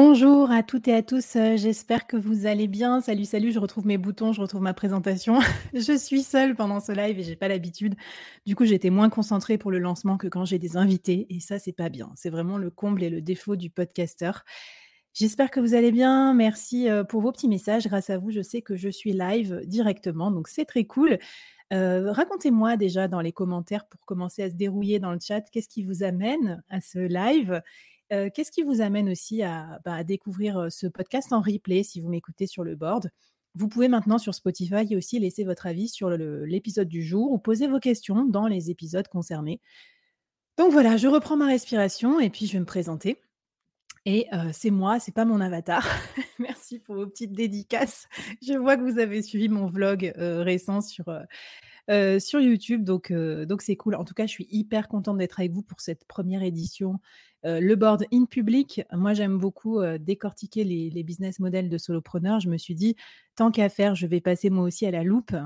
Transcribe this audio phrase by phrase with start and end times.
[0.00, 3.00] Bonjour à toutes et à tous, euh, j'espère que vous allez bien.
[3.00, 5.40] Salut, salut, je retrouve mes boutons, je retrouve ma présentation.
[5.74, 7.96] je suis seule pendant ce live et j'ai pas l'habitude.
[8.46, 11.58] Du coup, j'étais moins concentrée pour le lancement que quand j'ai des invités et ça,
[11.58, 12.12] c'est pas bien.
[12.14, 14.30] C'est vraiment le comble et le défaut du podcaster.
[15.14, 16.32] J'espère que vous allez bien.
[16.32, 17.88] Merci euh, pour vos petits messages.
[17.88, 21.18] Grâce à vous, je sais que je suis live directement, donc c'est très cool.
[21.72, 25.68] Euh, racontez-moi déjà dans les commentaires pour commencer à se dérouiller dans le chat, qu'est-ce
[25.68, 27.62] qui vous amène à ce live
[28.10, 32.46] qu'est-ce qui vous amène aussi à, bah, découvrir ce podcast en replay si vous m'écoutez
[32.46, 33.10] sur le board?
[33.54, 37.66] Vous pouvez maintenant sur Spotify aussi laisser votre avis sur l'épisode du jour ou poser
[37.66, 39.60] vos questions dans les épisodes concernés.
[40.56, 43.20] Donc voilà, je reprends ma respiration et puis je vais me présenter.
[44.06, 45.86] Et c'est moi, c'est pas mon avatar.
[46.38, 48.08] Merci pour vos petites dédicaces.
[48.46, 51.10] Je vois que vous avez suivi mon vlog récent sur,
[52.18, 53.94] sur YouTube, donc donc c'est cool.
[53.94, 57.00] En tout cas, je suis hyper contente d'être avec vous pour cette première édition
[57.44, 62.40] le board in public, moi j'aime beaucoup décortiquer les, business models de solopreneurs.
[62.40, 62.96] Je me suis dit,
[63.36, 65.36] tant qu'à faire, je vais passer moi aussi à la loupe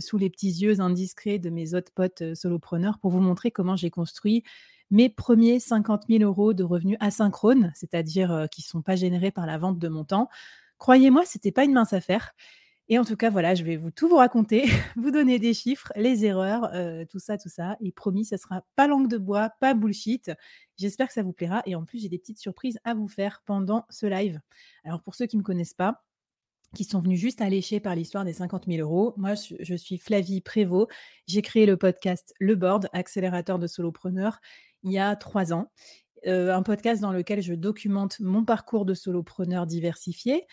[0.00, 3.90] sous les petits yeux indiscrets de mes autres potes solopreneurs pour vous montrer comment j'ai
[3.90, 4.42] construit
[4.90, 9.46] mes premiers 50 000 euros de revenus asynchrones, c'est-à-dire qui ne sont pas générés par
[9.46, 10.28] la vente de mon temps.
[10.78, 12.34] Croyez-moi, ce n'était pas une mince affaire.
[12.88, 14.64] Et en tout cas, voilà, je vais tout vous raconter,
[14.96, 16.70] vous donner des chiffres, les erreurs,
[17.08, 17.76] tout ça, tout ça.
[17.80, 20.30] Et promis, ça sera pas langue de bois, pas bullshit.
[20.76, 21.62] J'espère que ça vous plaira.
[21.66, 24.40] Et en plus, j'ai des petites surprises à vous faire pendant ce live.
[24.84, 26.04] Alors, pour ceux qui ne me connaissent pas,
[26.74, 29.14] qui sont venus juste allécher par l'histoire des 50 000 euros.
[29.16, 30.90] Moi, je suis Flavie Prévost.
[31.26, 34.40] J'ai créé le podcast Le Board, accélérateur de solopreneurs,
[34.82, 35.70] il y a trois ans.
[36.26, 40.46] un podcast dans lequel je documente mon parcours de solopreneur diversifié,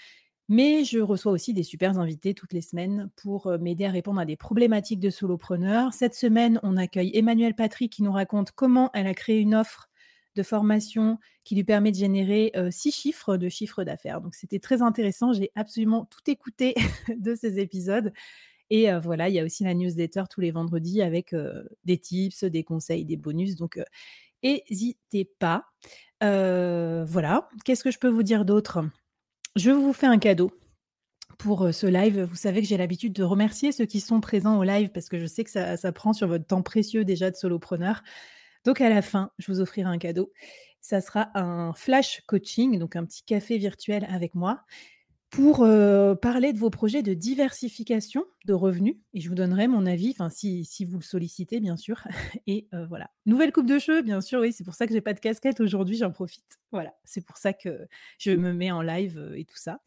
[0.50, 4.26] mais je reçois aussi des super invités toutes les semaines pour m'aider à répondre à
[4.26, 5.94] des problématiques de solopreneurs.
[5.94, 9.90] Cette semaine, on accueille Emmanuel Patrick qui nous raconte comment elle a créé une offre
[10.36, 14.22] de formation qui lui permet de générer six chiffres de chiffre d'affaires.
[14.22, 15.34] Donc c'était très intéressant.
[15.34, 16.76] J'ai absolument tout écouté
[17.18, 18.12] de ces épisodes.
[18.70, 21.36] Et voilà, il y a aussi la newsletter tous les vendredis avec
[21.86, 23.56] des tips, des conseils, des bonus.
[23.56, 23.80] Donc
[24.44, 25.66] n'hésitez pas.
[26.22, 27.50] voilà.
[27.66, 28.84] Qu'est-ce que je peux vous dire d'autre?
[29.56, 30.52] Je vous fais un cadeau
[31.38, 32.22] pour ce live.
[32.22, 35.20] Vous savez que j'ai l'habitude de remercier ceux qui sont présents au live parce que
[35.20, 38.04] je sais que ça, prend sur votre temps précieux déjà de solopreneur.
[38.66, 40.32] Donc à la fin, je vous offrirai un cadeau.
[40.82, 44.64] Ça sera un flash coaching, donc un petit café virtuel avec moi
[45.34, 45.66] pour
[46.22, 48.98] parler de vos projets de diversification de revenus.
[49.16, 52.04] Et je vous donnerai mon avis, enfin si, si vous le sollicitez, bien sûr.
[52.48, 53.10] Et voilà.
[53.26, 55.60] Nouvelle coupe de cheveux, bien sûr, oui, c'est pour ça que j'ai pas de casquette
[55.60, 56.60] aujourd'hui, j'en profite.
[56.72, 57.88] Voilà, c'est pour ça que
[58.20, 59.80] je me mets en live et tout ça.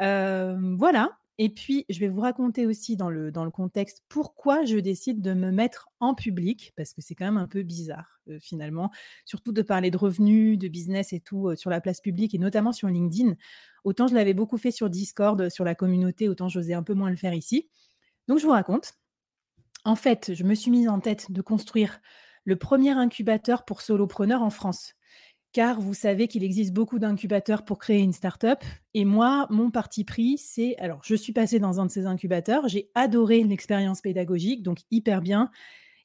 [0.00, 1.16] voilà.
[1.40, 5.52] Et puis, je vais vous raconter aussi dans le, contexte pourquoi je décide de me
[5.52, 8.90] mettre en public, parce que c'est quand même un peu bizarre, finalement,
[9.24, 12.72] surtout de parler de revenus, de business et tout sur la place publique, et notamment
[12.72, 13.36] sur LinkedIn.
[13.84, 17.10] Autant je l'avais beaucoup fait sur Discord, sur la communauté, autant j'osais un peu moins
[17.10, 17.68] le faire ici.
[18.26, 18.94] Donc, je vous raconte.
[19.84, 22.00] En fait, je me suis mise en tête de construire
[22.44, 24.97] le premier incubateur pour solopreneurs en France
[25.58, 28.60] car vous savez qu'il existe beaucoup d'incubateurs pour créer une start-up.
[28.94, 30.76] Et moi, mon parti pris, c'est.
[30.78, 32.68] Alors, je suis passée dans un de ces incubateurs.
[32.68, 35.50] J'ai adoré l'expérience pédagogique, donc hyper bien.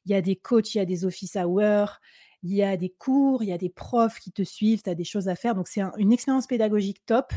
[0.06, 2.00] Il y a des coachs, il y a des office hours,
[2.42, 4.96] il y a des cours, il y a des profs qui te suivent, tu as
[4.96, 5.54] des choses à faire.
[5.54, 7.32] Donc, c'est une expérience pédagogique top.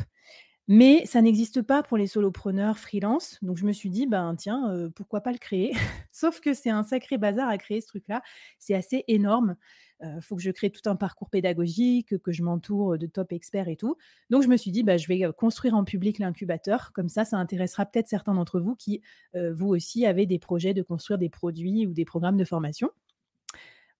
[0.68, 3.38] Mais ça n'existe pas pour les solopreneurs freelance.
[3.44, 5.72] Donc, je me suis dit, ben tiens, euh, pourquoi pas le créer?
[6.12, 8.24] Sauf que c'est un sacré bazar à créer ce truc-là.
[8.58, 9.56] C'est assez énorme.
[10.02, 13.68] Il faut que je crée tout un parcours pédagogique, que je m'entoure de top experts
[13.68, 13.98] et tout.
[14.30, 16.92] Donc, je me suis dit, bah, je vais construire en public l'incubateur.
[16.94, 19.02] Comme ça, ça intéressera peut-être certains d'entre vous qui,
[19.34, 22.92] vous aussi, avez des projets de construire des produits ou des programmes de formation.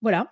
[0.00, 0.30] Voilà.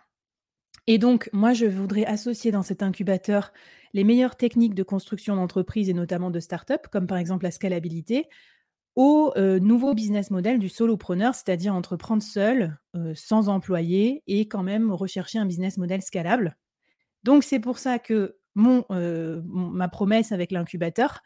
[0.87, 3.53] Et donc, moi, je voudrais associer dans cet incubateur
[3.93, 8.29] les meilleures techniques de construction d'entreprise et notamment de start-up, comme par exemple la scalabilité,
[8.97, 12.79] au nouveau business model du solopreneur, c'est-à-dire entreprendre seul,
[13.15, 16.57] sans employé et quand même rechercher un business model scalable.
[17.23, 21.23] Donc c'est pour ça que mon, ma promesse avec l'incubateur,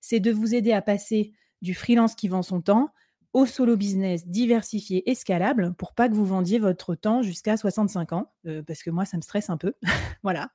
[0.00, 1.32] c'est de vous aider à passer
[1.62, 2.90] du freelance qui vend son temps
[3.34, 8.12] au solo business diversifié et scalable pour pas que vous vendiez votre temps jusqu'à 65
[8.12, 9.74] ans, euh, parce que moi, ça me stresse un peu.
[10.22, 10.50] voilà.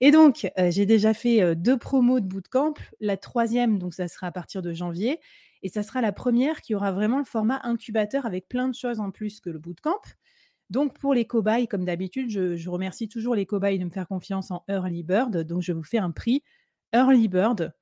[0.00, 2.74] Et donc, euh, j'ai déjà fait euh, deux promos de bootcamp.
[3.00, 5.20] La troisième, donc ça sera à partir de janvier.
[5.62, 8.98] Et ça sera la première qui aura vraiment le format incubateur avec plein de choses
[8.98, 10.00] en plus que le bootcamp.
[10.70, 14.50] Donc, pour les cobayes, comme d'habitude, je, remercie toujours les cobayes de me faire confiance
[14.50, 15.36] en Early Bird.
[15.44, 16.42] Donc, je vous fais un prix
[16.94, 17.74] Early Bird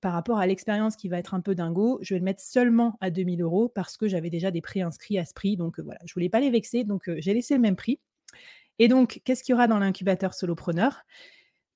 [0.00, 2.96] par rapport à l'expérience qui va être un peu dingo, je vais le mettre seulement
[3.02, 5.58] à 2000 euros parce que j'avais déjà des prix inscrits à ce prix.
[5.58, 8.00] Donc voilà, je voulais pas les vexer, donc j'ai laissé le même prix.
[8.78, 11.02] Et donc, qu'est-ce qu'il y aura dans l'incubateur solopreneur?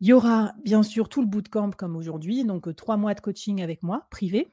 [0.00, 3.62] Il y aura bien sûr tout le bootcamp comme aujourd'hui, donc trois mois de coaching
[3.62, 4.49] avec moi, privé.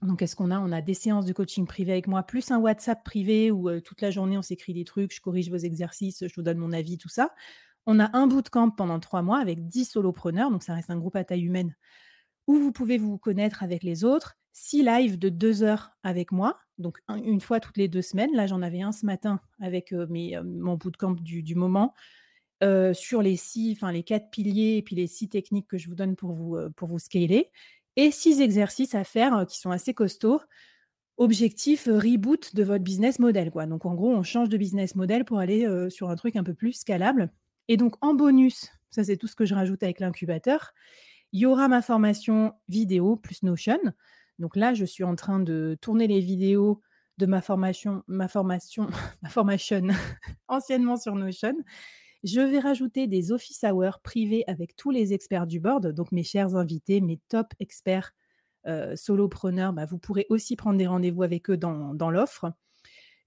[0.00, 2.58] Donc, qu'est-ce qu'on a On a des séances de coaching privé avec moi, plus un
[2.58, 6.34] WhatsApp privé où toute la journée on s'écrit des trucs, je corrige vos exercices, je
[6.34, 7.32] vous donne mon avis, tout ça?
[7.86, 11.16] On a un bootcamp pendant trois mois avec 10 solopreneurs, donc ça reste un groupe
[11.16, 11.74] à taille humaine
[12.46, 14.36] où vous pouvez vous connaître avec les autres.
[14.52, 18.34] Six lives de deux heures avec moi, donc une fois toutes les deux semaines.
[18.34, 21.94] Là, j'en avais un ce matin avec mes, mon bootcamp du, du moment.
[22.92, 25.94] sur les six, enfin les quatre piliers et puis les six techniques que je vous
[25.94, 27.50] donne pour vous, pour vous scaler.
[27.96, 30.40] Et six exercices à faire qui sont assez costauds.
[31.16, 33.50] Objectif reboot de votre business model.
[33.50, 33.66] Quoi.
[33.66, 36.54] Donc en gros, on change de business model pour aller sur un truc un peu
[36.54, 37.30] plus scalable.
[37.68, 40.72] Et donc en bonus, ça c'est tout ce que je rajoute avec l'incubateur,
[41.32, 43.78] il y aura ma formation vidéo plus Notion.
[44.38, 46.80] Donc là, je suis en train de tourner les vidéos
[47.18, 48.88] de ma formation, ma formation,
[49.22, 49.88] ma formation
[50.48, 51.54] anciennement sur Notion.
[52.22, 56.22] Je vais rajouter des office hours privés avec tous les experts du board, donc mes
[56.22, 58.12] chers invités, mes top experts
[58.66, 59.72] euh, solopreneurs.
[59.72, 62.52] Bah, vous pourrez aussi prendre des rendez-vous avec eux dans, dans l'offre.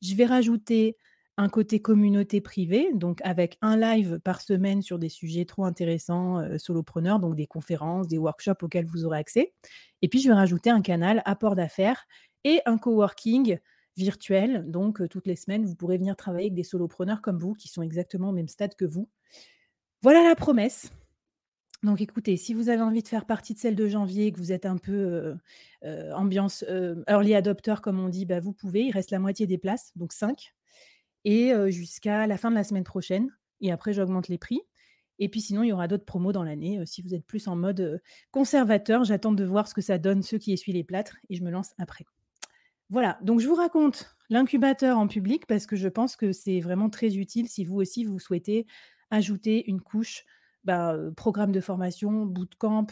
[0.01, 0.95] Je vais rajouter
[1.37, 6.39] un côté communauté privée, donc avec un live par semaine sur des sujets trop intéressants,
[6.39, 9.53] euh, solopreneurs, donc des conférences, des workshops auxquels vous aurez accès.
[10.01, 12.05] Et puis, je vais rajouter un canal apport d'affaires
[12.45, 13.57] et un coworking
[13.97, 14.63] virtuel.
[14.69, 17.67] Donc, euh, toutes les semaines, vous pourrez venir travailler avec des solopreneurs comme vous, qui
[17.67, 19.09] sont exactement au même stade que vous.
[20.01, 20.91] Voilà la promesse.
[21.83, 24.51] Donc écoutez, si vous avez envie de faire partie de celle de janvier, que vous
[24.51, 25.35] êtes un peu
[25.83, 26.65] euh, ambiance
[27.07, 28.85] early adopter comme on dit, bah, vous pouvez.
[28.85, 30.55] Il reste la moitié des places, donc 5
[31.25, 33.29] et jusqu'à la fin de la semaine prochaine.
[33.59, 34.61] Et après, j'augmente les prix.
[35.17, 36.81] Et puis sinon, il y aura d'autres promos dans l'année.
[36.85, 38.01] si vous êtes plus en mode
[38.31, 41.43] conservateur, j'attends de voir ce que ça donne, ceux qui essuient les plâtres, et je
[41.43, 42.05] me lance après.
[42.89, 46.89] Voilà, donc je vous raconte l'incubateur en public parce que je pense que c'est vraiment
[46.89, 48.67] très utile si vous aussi, vous souhaitez
[49.09, 50.25] ajouter une couche
[50.63, 52.87] bah, programme de formation, bootcamp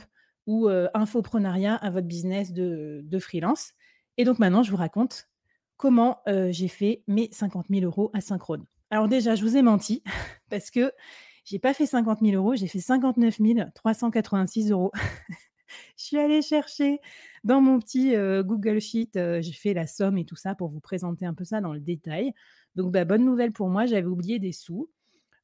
[0.48, 3.74] ou infoprenariat à votre business de, de freelance.
[4.18, 5.30] Et donc maintenant, je vous raconte
[5.84, 8.64] comment j'ai fait mes 50 000 euros asynchrone.
[8.90, 10.02] Alors déjà, je vous ai menti
[10.50, 10.94] parce que
[11.44, 13.38] j'ai pas fait 50 000 euros, j'ai fait 59
[13.76, 14.94] 386 euros.
[15.98, 17.02] je suis allée chercher
[17.44, 18.14] dans mon petit
[18.46, 21.60] Google Sheet, j'ai fait la somme et tout ça pour vous présenter un peu ça
[21.60, 22.32] dans le détail.
[22.76, 24.90] Donc, bah, bonne nouvelle pour moi, j'avais oublié des sous.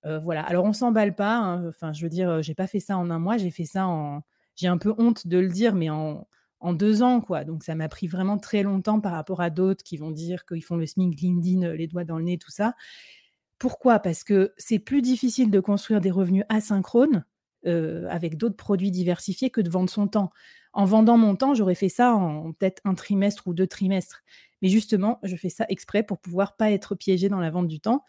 [0.05, 0.43] voilà.
[0.43, 1.35] Alors, on s'emballe pas.
[1.35, 3.87] Hein, enfin, je veux dire, j'ai pas fait ça en un mois, j'ai fait ça
[3.87, 4.21] en.
[4.55, 6.27] J'ai un peu honte de le dire, mais en,
[6.59, 7.43] en deux ans, quoi.
[7.43, 10.63] Donc, ça m'a pris vraiment très longtemps par rapport à d'autres qui vont dire qu'ils
[10.63, 12.75] font le SMIC, LinkedIn, euh, les doigts dans le nez, tout ça.
[13.57, 13.99] Pourquoi?
[13.99, 17.25] Parce que c'est plus difficile de construire des revenus asynchrones
[17.65, 20.31] euh, avec d'autres produits diversifiés que de vendre son temps.
[20.71, 24.21] En vendant mon temps, j'aurais fait ça en peut-être un trimestre ou deux trimestres.
[24.61, 27.81] Mais justement, je fais ça exprès pour pouvoir pas être piégé dans la vente du
[27.81, 28.05] temps.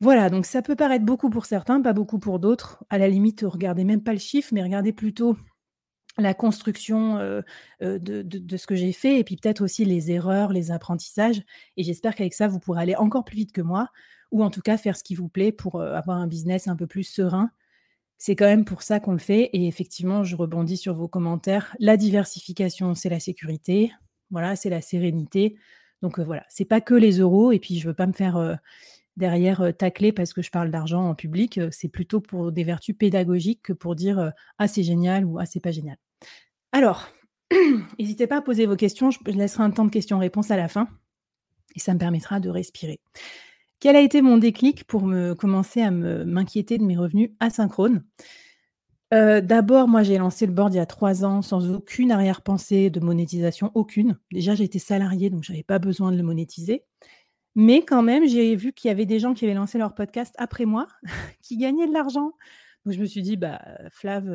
[0.00, 2.84] Voilà, donc ça peut paraître beaucoup pour certains, pas beaucoup pour d'autres.
[2.90, 5.36] À la limite, regardez même pas le chiffre, mais regardez plutôt
[6.18, 7.18] la construction
[7.80, 11.42] de, ce que j'ai fait et puis peut-être aussi les erreurs, les apprentissages.
[11.76, 13.88] Et j'espère qu'avec ça, vous pourrez aller encore plus vite que moi
[14.30, 16.86] ou en tout cas faire ce qui vous plaît pour avoir un business un peu
[16.86, 17.50] plus serein.
[18.18, 19.50] C'est quand même pour ça qu'on le fait.
[19.52, 21.76] Et effectivement, je rebondis sur vos commentaires.
[21.78, 23.92] La diversification, c'est la sécurité.
[24.30, 25.56] Voilà, c'est la sérénité.
[26.02, 27.52] Donc voilà, c'est pas que les euros.
[27.52, 28.58] Et puis je veux pas me faire
[29.16, 31.60] derrière tacler parce que je parle d'argent en public.
[31.70, 35.60] c'est plutôt pour des vertus pédagogiques que pour dire ah c'est génial ou ah c'est
[35.60, 35.96] pas génial.
[36.72, 37.08] Alors,
[37.98, 39.10] n'hésitez pas à poser vos questions.
[39.10, 40.88] Je, laisserai un temps de questions-réponses à la fin
[41.74, 43.00] et ça me permettra de respirer.
[43.80, 48.04] Quel a été mon déclic pour me commencer à m'inquiéter de mes revenus asynchrones?
[49.12, 52.90] Euh, D'abord, moi, j'ai lancé le board il y a trois ans sans aucune arrière-pensée
[52.90, 54.18] de monétisation, aucune.
[54.32, 56.84] Déjà, j'étais salariée, donc je n'avais pas besoin de le monétiser.
[57.54, 60.34] Mais quand même, j'ai vu qu'il y avait des gens qui avaient lancé leur podcast
[60.38, 60.88] après moi,
[61.42, 62.32] qui gagnaient de l'argent.
[62.84, 64.28] Donc je me suis dit, bah, Flav,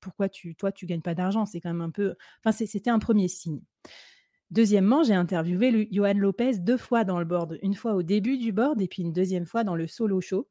[0.00, 1.46] pourquoi tu, toi, tu gagnes pas d'argent?
[1.46, 2.14] C'est quand même un peu.
[2.44, 3.60] Enfin, c'était un premier signe.
[4.50, 7.58] Deuxièmement, j'ai interviewé le, Johan Lopez deux fois dans le board.
[7.62, 10.48] Une fois au début du board et puis une deuxième fois dans le solo show.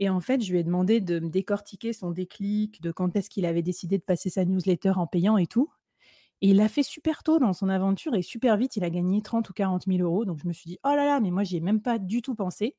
[0.00, 3.30] Et en fait, je lui ai demandé de me décortiquer son déclic, de quand est-ce
[3.30, 5.70] qu'il avait décidé de passer sa newsletter en payant et tout.
[6.42, 9.22] Et il l'a fait super tôt dans son aventure et super vite, il a gagné
[9.22, 10.26] 30 ou 40 000 euros.
[10.26, 12.22] Donc je me suis dit: «Oh là là, mais moi j'y ai même pas du
[12.22, 12.76] tout pensé».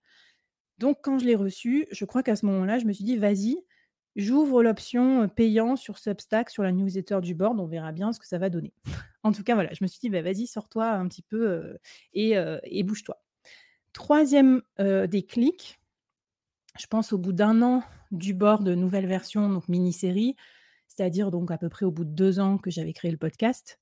[0.79, 3.57] Donc quand je l'ai reçu, je crois qu'à ce moment-là, je me suis dit: «Vas-y,
[4.15, 8.19] j'ouvre l'option, heu, payant sur Substack, sur la newsletter du board, on verra bien ce
[8.19, 8.73] que ça va donner».
[9.23, 11.79] En tout cas, voilà, je me suis dit: «Bah, vas-y, sors-toi un petit peu, heu,
[12.13, 13.21] et heu, et bouge-toi».
[13.93, 15.79] 3e, heu, déclic,
[16.79, 20.35] je pense au bout d'un an du board nouvelle version, donc mini-série,
[20.95, 23.79] c'est-à-dire donc à peu près au bout de 2 ans que j'avais créé le podcast.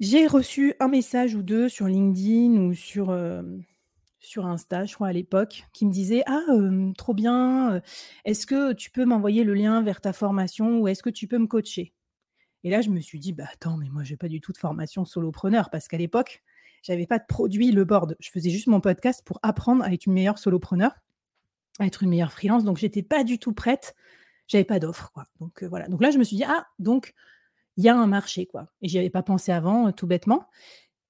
[0.00, 3.14] J'ai reçu un message ou 2 sur LinkedIn ou sur,
[4.18, 6.40] sur Insta, je crois à l'époque, qui me disait: «Ah,
[6.96, 7.82] trop bien,
[8.24, 11.38] est-ce que tu peux m'envoyer le lien vers ta formation ou est-ce que tu peux
[11.38, 11.92] me coacher?»
[12.62, 14.58] et là, je me suis dit: «Bah, attends, mais moi j'ai pas du tout de
[14.58, 16.42] formation solopreneur» parce qu'à l'époque,
[16.82, 18.16] j'avais pas de produit le board.
[18.20, 20.92] Je faisais juste mon podcast pour apprendre à être une meilleure solopreneur,
[21.78, 23.94] à être une meilleure freelance, donc j'étais pas du tout prête.
[24.50, 25.88] J'avais pas d'offre, quoi, donc heu, voilà.
[25.88, 27.14] Donc là, je me suis dit: «Ah, donc
[27.78, 30.48] il y a un marché, quoi» et j'y avais pas pensé avant, heu, tout bêtement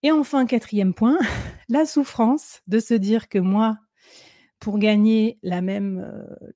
[0.04, 1.18] et enfin, 4e point,
[1.70, 3.78] la souffrance de se dire que moi,
[4.60, 6.54] pour gagner la même, heu,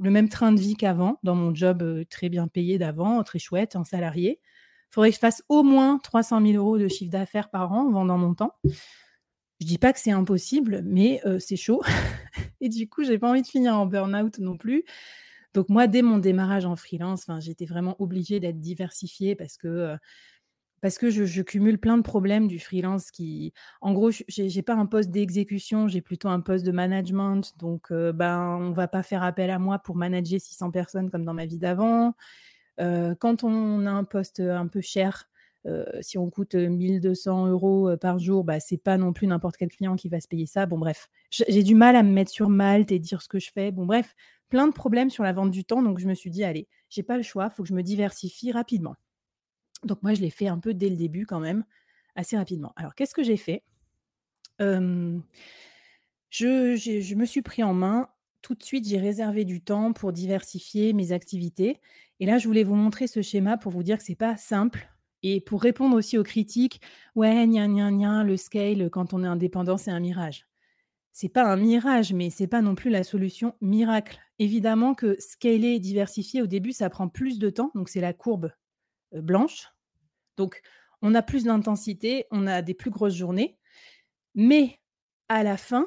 [0.00, 3.76] le même train de vie qu'avant, dans mon job, très bien payé d'avant, très chouette,
[3.76, 4.40] en salarié,
[4.90, 7.92] faudrait que je fasse au moins 300 000 € de chiffre d'affaires par an en
[7.92, 8.52] vendant mon temps.
[9.60, 11.82] Je dis pas que c'est impossible, mais c'est chaud
[12.60, 14.84] et du coup, j'ai pas envie de finir en burn-out non plus.
[15.56, 19.98] Donc moi, dès mon démarrage en freelance, j'étais vraiment obligée d'être diversifiée parce que, heu,
[20.82, 24.86] parce que je cumule plein de problèmes du freelance qui en gros, j'ai pas un
[24.86, 29.22] poste d'exécution, j'ai plutôt un poste de management donc heu, ben, on va pas faire
[29.24, 32.14] appel à moi pour manager 600 personnes comme dans ma vie d'avant.
[32.80, 35.28] Heu, quand on a un poste, heu, un peu cher,
[36.00, 39.26] si on coûte, heu, 1 200 €, heu, par jour, bah, c'est pas non plus
[39.26, 40.66] n'importe quel client qui va se payer ça.
[40.66, 43.50] Bon bref, j'ai du mal à me mettre sur Malte et dire ce que je
[43.52, 43.72] fais.
[43.72, 44.14] Bon bref,
[44.48, 47.02] plein de problèmes sur la vente du temps donc je me suis dit: «Allez, j'ai
[47.02, 48.96] pas le choix, faut que je me diversifie rapidement».
[49.84, 51.64] Donc moi, je l'ai fait un peu dès le début quand même,
[52.16, 52.72] assez rapidement.
[52.76, 53.64] Alors qu'est-ce que j'ai fait?
[56.30, 58.08] Je j'ai je me suis pris en main.
[58.42, 61.80] Tout de suite, j'ai réservé du temps pour diversifier mes activités
[62.20, 64.88] et là, je voulais vous montrer ce schéma pour vous dire que c'est pas simple
[65.22, 66.80] et pour répondre aussi aux critiques:
[67.16, 70.46] «Ouais, gna gna gna, le scale, quand on est indépendant, c'est un mirage».
[71.12, 74.20] C'est pas un mirage, mais c'est pas non plus la solution miracle.
[74.38, 78.12] Évidemment que scaler et diversifier au début, ça prend plus de temps, donc c'est la
[78.12, 78.52] courbe,
[79.14, 79.68] heu, blanche.
[80.36, 80.62] Donc
[81.02, 83.58] on a plus d'intensité, on a des plus grosses journées,
[84.34, 84.78] mais
[85.28, 85.86] à la fin,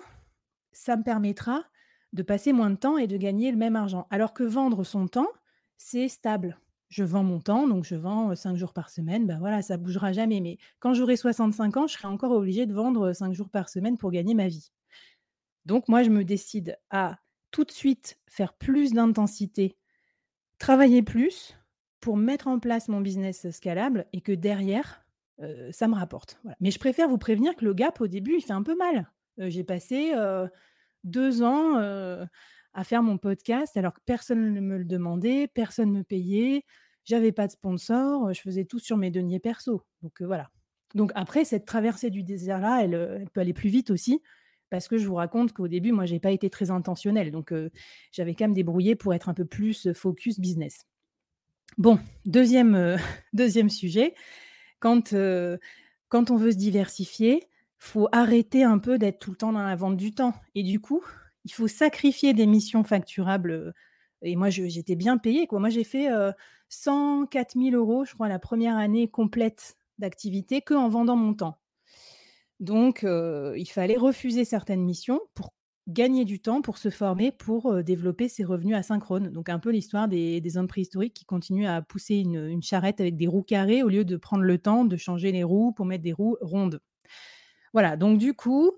[0.72, 1.66] ça me permettra
[2.14, 4.08] de passer moins de temps et de gagner le même argent.
[4.12, 5.30] Alors que vendre son temps,
[5.78, 6.60] c'est stable.
[6.90, 9.78] Je vends mon temps, donc je vends, heu, 5 jours par semaine, bah, voilà, ça
[9.78, 13.34] bougera jamais, mais quand j'aurai 65 ans, je serai encore obligée de vendre, heu, 5
[13.34, 14.72] jours par semaine pour gagner ma vie.
[15.66, 17.20] Donc moi, je me décide à
[17.52, 19.78] tout de suite faire plus d'intensité,
[20.60, 21.58] travailler plus
[22.00, 25.06] pour mettre en place mon business scalable et que derrière,
[25.42, 26.40] heu, ça me rapporte.
[26.60, 29.12] Mais je préfère vous prévenir que le gap au début, il fait un peu mal.
[29.40, 30.50] Heu, j'ai passé, heu,
[31.04, 31.78] 2 ans,
[32.74, 36.64] à faire mon podcast alors que personne ne me le demandait, personne me payait,
[37.04, 39.84] j'avais pas de sponsor, je faisais tout sur mes deniers perso.
[40.02, 40.50] Donc voilà.
[40.96, 44.22] Donc après cette traversée du désert-là, elle peut aller plus vite aussi
[44.70, 47.54] parce que je vous raconte qu'au début, moi, j'ai pas été très intentionnelle donc
[48.12, 50.86] j'avais qu'à me débrouiller pour être un peu plus, focus business.
[51.78, 52.98] Bon, 2e, heu,
[53.34, 54.16] 2e sujet,
[54.80, 55.16] quand,
[56.10, 57.48] quand on veut se diversifier,
[57.80, 60.80] faut arrêter un peu d'être tout le temps dans la vente du temps et du
[60.82, 61.04] coup,
[61.46, 63.74] il faut sacrifier des missions facturables,
[64.24, 65.48] et moi j'étais bien payée.
[65.52, 66.34] Moi, j'ai fait, heu,
[66.70, 71.59] 104 000 € je crois la 1re année complète d'activité qu'en vendant mon temps.
[72.60, 75.54] Donc il fallait refuser certaines missions pour
[75.88, 79.30] gagner du temps, pour se former, pour, développer ses revenus asynchrones.
[79.30, 83.16] Donc un peu l'histoire des des hommes préhistoriques qui continuent à pousser une, charrette avec
[83.16, 86.04] des roues carrées au lieu de prendre le temps de changer les roues pour mettre
[86.04, 86.82] des roues rondes.
[87.74, 88.78] Voilà, donc du coup,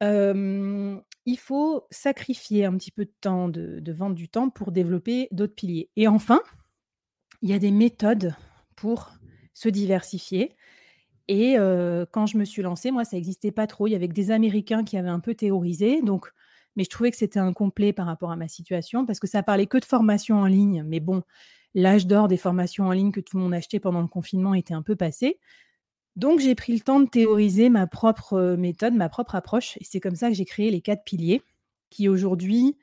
[0.00, 5.54] il faut sacrifier un petit peu de temps de de du temps pour développer d'autres
[5.54, 6.40] piliers et enfin,
[7.42, 8.34] il y a des méthodes
[8.76, 9.12] pour
[9.54, 10.54] se diversifier
[11.28, 11.56] et
[12.12, 13.86] quand je me suis lancée, moi, ça existait pas trop.
[13.86, 16.32] Il y avait des Américains qui avaient un peu théorisé, donc
[16.76, 19.66] mais je trouvais que c'était incomplet par rapport à ma situation parce que ça parlait
[19.66, 20.84] que de formation en ligne.
[20.86, 21.22] Mais bon,
[21.74, 24.74] l'âge d'or des formations en ligne que tout le monde achetait pendant le confinement était
[24.74, 25.40] un peu passé.
[26.16, 30.00] Donc j'ai pris le temps de théoriser ma propre, méthode, ma propre approche et c'est
[30.00, 31.42] comme ça que j'ai créé les 4 piliers
[31.88, 32.76] qui aujourd'hui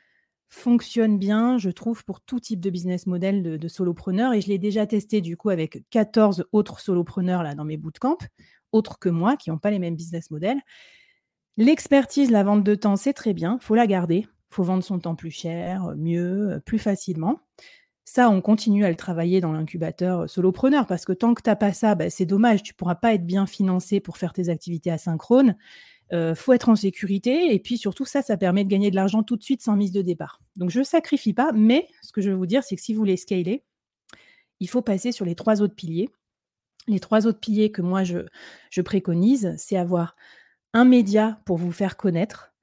[0.53, 4.59] fonctionnent bien, je trouve, pour tout type de business model de solopreneur et je l'ai
[4.59, 8.17] déjà testé du coup avec 14 autres solopreneurs là dans mes bootcamps,
[8.71, 10.59] autres que moi, qui ont pas les mêmes business models.
[11.57, 15.15] L'expertise, la vente de temps, c'est très bien, faut la garder, faut vendre son temps
[15.15, 17.39] plus cher, heu, mieux, heu, plus facilement.
[18.05, 21.55] Ça, on continue à le travailler dans l'incubateur, solopreneur parce que tant que tu as
[21.55, 24.91] pas ça, bah, c'est dommage, tu pourras pas être bien financé pour faire tes activités
[24.91, 25.55] asynchrones.
[26.13, 29.23] Il faut être en sécurité et puis surtout ça, ça permet de gagner de l'argent
[29.23, 30.41] tout de suite sans mise de départ.
[30.55, 32.99] Donc je sacrifie pas, mais ce que je veux vous dire, c'est que si vous
[32.99, 33.63] voulez scaler,
[34.59, 36.09] il faut passer sur les trois autres piliers.
[36.87, 38.19] Les trois autres piliers que moi je
[38.69, 40.15] je préconise, c'est avoir
[40.73, 42.53] un média pour vous faire connaître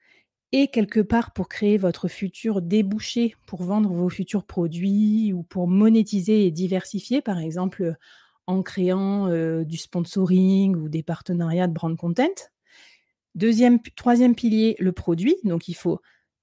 [0.52, 5.68] et quelque part pour créer votre futur débouché pour vendre vos futurs produits ou pour
[5.68, 7.96] monétiser et diversifier, par exemple,
[8.46, 9.28] en créant,
[9.62, 12.50] du sponsoring ou des partenariats de brand content.
[13.34, 15.36] Deuxième, troisième pilier, le produit.
[15.44, 16.00] Donc, il faut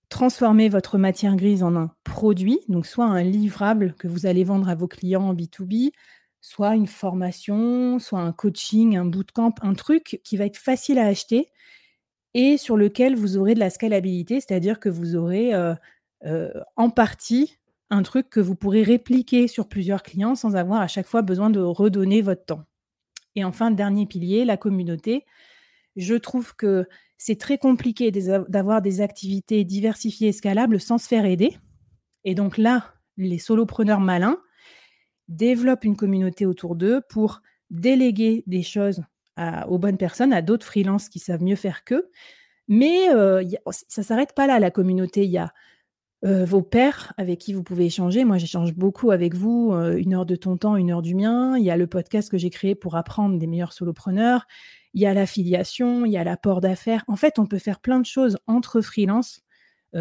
[0.10, 4.70] transformer votre matière grise en un produit, donc soit un livrable que vous allez vendre
[4.70, 5.92] à vos clients en B2B,
[6.40, 11.08] soit une formation, soit un coaching, un bootcamp, un truc qui va être facile à
[11.08, 11.50] acheter
[12.34, 15.52] et sur lequel vous aurez de la scalabilité, c'est-à-dire que vous aurez
[16.78, 17.58] en partie
[17.90, 21.50] un truc que vous pourrez répliquer sur plusieurs clients sans avoir à chaque fois besoin
[21.50, 22.64] de redonner votre temps.
[23.36, 25.26] Et enfin, dernier pilier, la communauté.
[25.98, 26.88] Je trouve que
[27.18, 31.58] c'est très compliqué d'avoir des activités diversifiées et scalables sans se faire aider.
[32.24, 34.38] Et donc là, les solopreneurs malins
[35.28, 39.04] développent une communauté autour d'eux pour déléguer des choses
[39.68, 42.10] aux bonnes personnes, à d'autres freelances qui savent mieux faire qu'eux.
[42.68, 45.26] Mais ça ne s'arrête pas là, la communauté.
[45.26, 45.54] Il y a
[46.24, 48.24] vos pairs avec qui vous pouvez échanger.
[48.26, 51.58] Moi, j'échange beaucoup avec vous, une heure de ton temps, une heure du mien.
[51.58, 54.48] Il y a le podcast que j'ai créé pour apprendre des meilleurs solopreneurs.
[54.94, 57.04] Il y a l'affiliation, il y a l'apport d'affaires.
[57.08, 59.42] En fait, on peut faire plein de choses entre freelances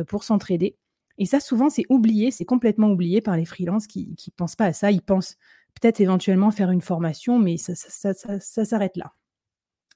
[0.09, 0.77] pour s'entraider.
[1.19, 4.67] Et ça, souvent, c'est oublié, c'est complètement oublié par les freelances qui ne pensent pas
[4.67, 4.91] à ça.
[4.91, 5.37] Ils pensent
[5.81, 9.13] peut-être éventuellement faire une formation, mais ça s'arrête là.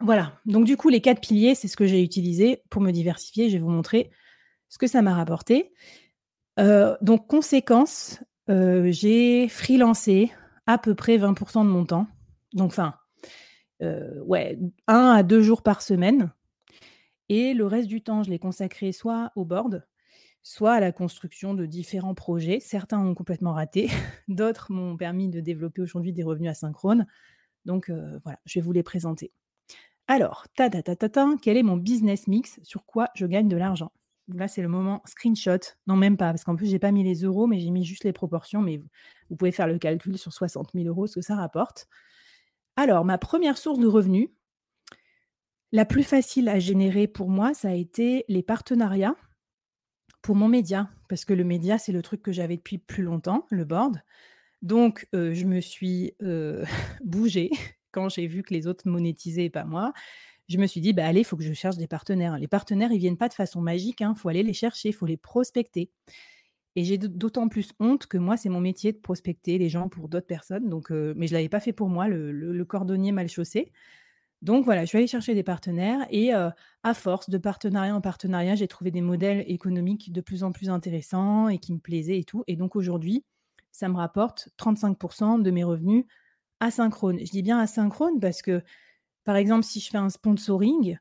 [0.03, 3.51] Voilà, donc du coup, les quatre piliers, c'est ce que j'ai utilisé pour me diversifier.
[3.51, 4.11] Je vais vous montrer
[4.71, 5.73] ce que ça m'a rapporté.
[6.61, 10.31] Euh, donc, conséquence, euh, j'ai freelancé
[10.67, 12.07] à peu près 20% de mon temps.
[12.53, 12.95] Donc, enfin,
[13.83, 16.33] euh, ouais, un à deux jours par semaine.
[17.29, 19.87] Et le reste du temps, je l'ai consacré soit au board,
[20.43, 22.61] soit à la construction de différents projets.
[22.61, 23.89] Certains ont complètement raté,
[24.29, 27.07] d'autres m'ont permis de développer aujourd'hui des revenus asynchrones.
[27.67, 27.91] Donc
[28.25, 29.33] voilà, je vais vous les présenter.
[30.09, 32.59] Alors, ta ta ta ta quel est mon business mix?
[32.65, 33.93] Sur quoi je gagne de l'argent?
[34.35, 35.59] Là, c'est le moment screenshot.
[35.87, 38.05] Non, même pas, parce qu'en plus, j'ai pas mis les euros, mais j'ai mis juste
[38.05, 38.63] les proportions.
[38.63, 38.81] Mais
[39.29, 41.89] vous pouvez faire le calcul sur 60 000 euros, ce que ça rapporte.
[42.77, 44.29] Alors, ma première source de revenus,
[45.73, 49.17] la plus facile à générer pour moi, ça a été les partenariats
[50.23, 53.47] pour mon média, parce que le média, c'est le truc que j'avais depuis plus longtemps,
[53.51, 54.01] le board.
[54.63, 56.15] Donc, je me suis
[57.05, 57.51] bougée
[57.93, 59.93] quand j'ai vu que les autres monétisaient et pas moi,
[60.51, 62.37] je me suis dit, bah allez, il faut que je cherche des partenaires.
[62.39, 64.93] Les partenaires, ils viennent pas de façon magique, il hein, faut aller les chercher, il
[64.93, 65.91] faut les prospecter.
[66.77, 70.09] Et j'ai d'autant plus honte que moi, c'est mon métier de prospecter les gens pour
[70.09, 70.69] d'autres personnes.
[70.69, 73.73] Donc, mais je ne l'avais pas fait pour moi, le, cordonnier mal chaussé.
[74.43, 78.55] Donc voilà, je suis allée chercher des partenaires et à force de partenariat en partenariat,
[78.55, 82.25] j'ai trouvé des modèles économiques de plus en plus intéressants et qui me plaisaient et
[82.25, 82.45] tout.
[82.47, 83.25] Et donc aujourd'hui,
[83.73, 86.05] ça me rapporte 35% de mes revenus
[86.61, 87.19] asynchrone.
[87.19, 88.63] Je dis bien asynchrone parce que,
[89.25, 90.99] par exemple, si je fais un sponsoring,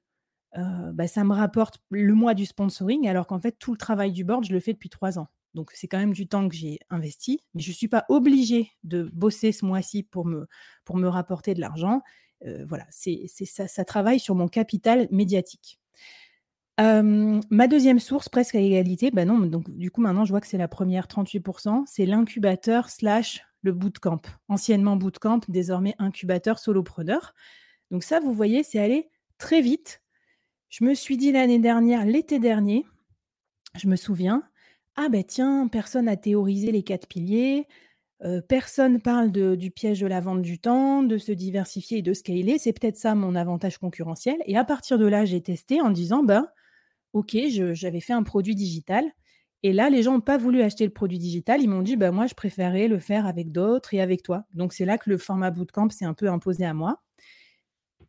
[0.55, 4.23] bah, ça me rapporte le mois du sponsoring, alors qu'en fait, tout le travail du
[4.23, 5.27] board, je le fais depuis trois ans.
[5.55, 8.71] Donc, c'est quand même du temps que j'ai investi, mais je ne suis pas obligée
[8.84, 10.47] de bosser ce mois-ci pour me,
[10.86, 12.01] pour me rapporter de l'argent.
[12.67, 15.79] voilà, c'est ça, ça travaille sur mon capital médiatique.
[16.79, 20.47] ma deuxième source, presque à égalité, bah non, donc du coup maintenant je vois que
[20.47, 27.34] c'est la première 38%, c'est l'incubateur slash le bootcamp, anciennement bootcamp, désormais incubateur solopreneur.
[27.91, 30.02] Donc ça, vous voyez, c'est allé très vite.
[30.69, 32.86] Je me suis dit l'année dernière, l'été dernier,
[33.75, 34.43] je me souviens,
[34.95, 37.67] ah ben tiens, personne n'a théorisé les quatre piliers,
[38.23, 42.13] euh, personne parle du piège de la vente du temps, de se diversifier et de
[42.13, 44.38] scaler, c'est peut-être ça mon avantage concurrentiel.
[44.45, 46.47] Et à partir de là, j'ai testé en disant, ben,
[47.13, 47.38] ok,
[47.73, 49.06] j'avais fait un produit digital,
[49.63, 51.62] et là, les gens n'ont pas voulu acheter le produit digital.
[51.62, 54.45] Ils m'ont dit, bah, moi, je préférais le faire avec d'autres et avec toi.
[54.54, 57.02] Donc, c'est là que le format bootcamp s'est un peu imposé à moi.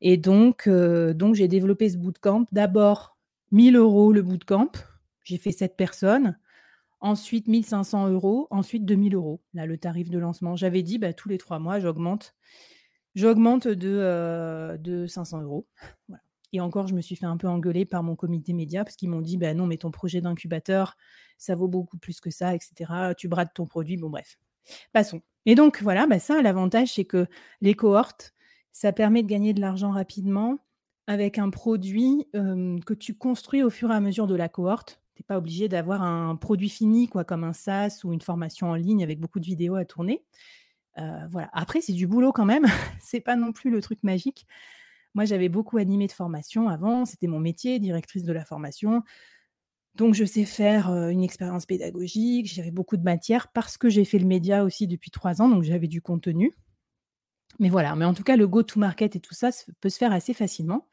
[0.00, 2.46] Et donc, euh, donc j'ai développé ce bootcamp.
[2.52, 3.16] D'abord,
[3.52, 4.70] 1000 euros le bootcamp.
[5.24, 6.38] J'ai fait 7 personnes.
[7.00, 8.46] Ensuite, 1500 euros.
[8.50, 10.56] Ensuite, 2000 euros, là, le tarif de lancement.
[10.56, 12.34] J'avais dit, bah, tous les trois mois, j'augmente.
[13.14, 15.66] J'augmente de, euh, de 500 euros.
[16.52, 19.08] Et encore, je me suis fait un peu engueuler par mon comité média parce qu'ils
[19.10, 20.96] m'ont dit bah non, mais ton projet d'incubateur,
[21.38, 23.14] ça vaut beaucoup plus que ça, etc.
[23.16, 23.96] Tu brades ton produit.
[23.96, 24.38] Bon, bref.
[24.92, 25.22] Passons.
[25.46, 27.26] Et donc, voilà, bah ça, l'avantage, c'est que
[27.60, 28.34] les cohortes,
[28.72, 30.58] ça permet de gagner de l'argent rapidement
[31.06, 35.00] avec un produit que tu construis au fur et à mesure de la cohorte.
[35.14, 38.70] Tu es pas obligé d'avoir un produit fini, quoi, comme un SaaS ou une formation
[38.70, 40.22] en ligne avec beaucoup de vidéos à tourner.
[40.96, 41.50] Voilà.
[41.52, 42.66] Après, c'est du boulot quand même,
[43.00, 44.46] c'est pas non plus le truc magique.
[45.14, 49.02] Moi, j'avais beaucoup animé de formation avant, c'était mon métier, directrice de la formation.
[49.96, 54.20] Donc je sais faire, une expérience pédagogique, j'avais beaucoup de matière parce que j'ai fait
[54.20, 56.52] le média aussi depuis 3 ans, donc j'avais du contenu.
[57.60, 59.50] Mais voilà, mais en tout cas, le go to market et tout ça
[59.82, 60.88] peut se faire assez facilement.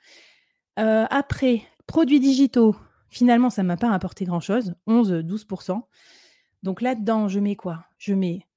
[0.79, 2.75] Heu, après, produits digitaux,
[3.09, 5.89] finalement, ça m'a pas rapporté grand-chose, 11-12%
[6.63, 7.85] Donc là-dedans, je mets quoi?
[7.99, 8.47] Je mets,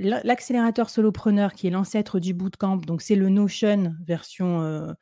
[0.00, 4.94] l'a l'accélérateur solopreneur qui est l'ancêtre du bootcamp, donc c'est le Notion version, heu,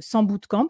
[0.00, 0.68] sans bootcamp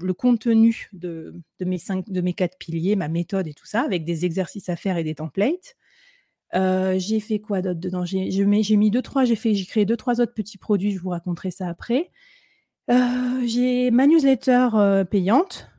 [0.00, 4.04] le contenu de mes 5 de mes 4 piliers, ma méthode et tout ça, avec
[4.04, 5.76] des exercices à faire et des templates.
[6.54, 8.04] Heu, j'ai fait quoi d'autre dedans?
[8.04, 11.50] J'ai mis 2-3 j'ai fait j'ai créé deux trois autres petits produits, je vous raconterai
[11.50, 12.10] ça après.
[12.90, 15.70] Heu, j'ai ma newsletter, heu, payante.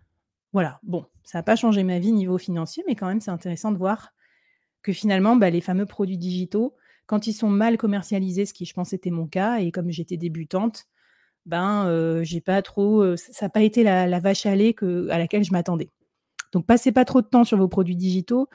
[0.53, 3.71] Voilà, bon, ça a pas changé ma vie niveau financier, mais quand même, c'est intéressant
[3.71, 4.12] de voir
[4.84, 6.75] que finalement, bah, les fameux produits digitaux,
[7.08, 10.17] quand ils sont mal commercialisés, ce qui je pense était mon cas et comme j'étais
[10.17, 10.86] débutante,
[11.45, 14.75] ben, j'ai pas trop, ça a pas été la vache à lait
[15.12, 15.91] à laquelle je m'attendais.
[16.53, 18.49] Donc passez pas trop de temps sur vos produits digitaux,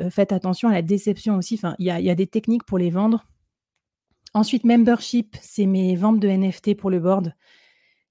[0.00, 3.24] heu, faites attention à la déception aussi, il y a des techniques pour les vendre.
[4.34, 7.34] Ensuite, membership, c'est mes ventes de NFT pour le board.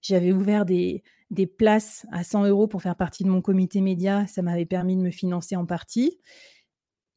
[0.02, 4.28] J'avais ouvert des des places à 100 euros pour faire partie de mon comité média,
[4.28, 6.20] ça m'avait permis de me financer en partie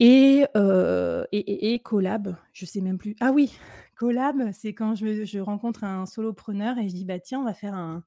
[0.01, 3.17] et heu et et collab, je sais même plus.
[3.21, 3.53] Ah oui,
[3.97, 7.75] collab, c'est quand je rencontre un solopreneur et je dis: «Bah, tiens, on va faire
[7.75, 8.05] un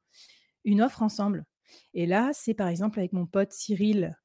[0.66, 1.46] une offre ensemble»
[1.96, 4.18] et là, c'est par exemple avec mon pote Cyril,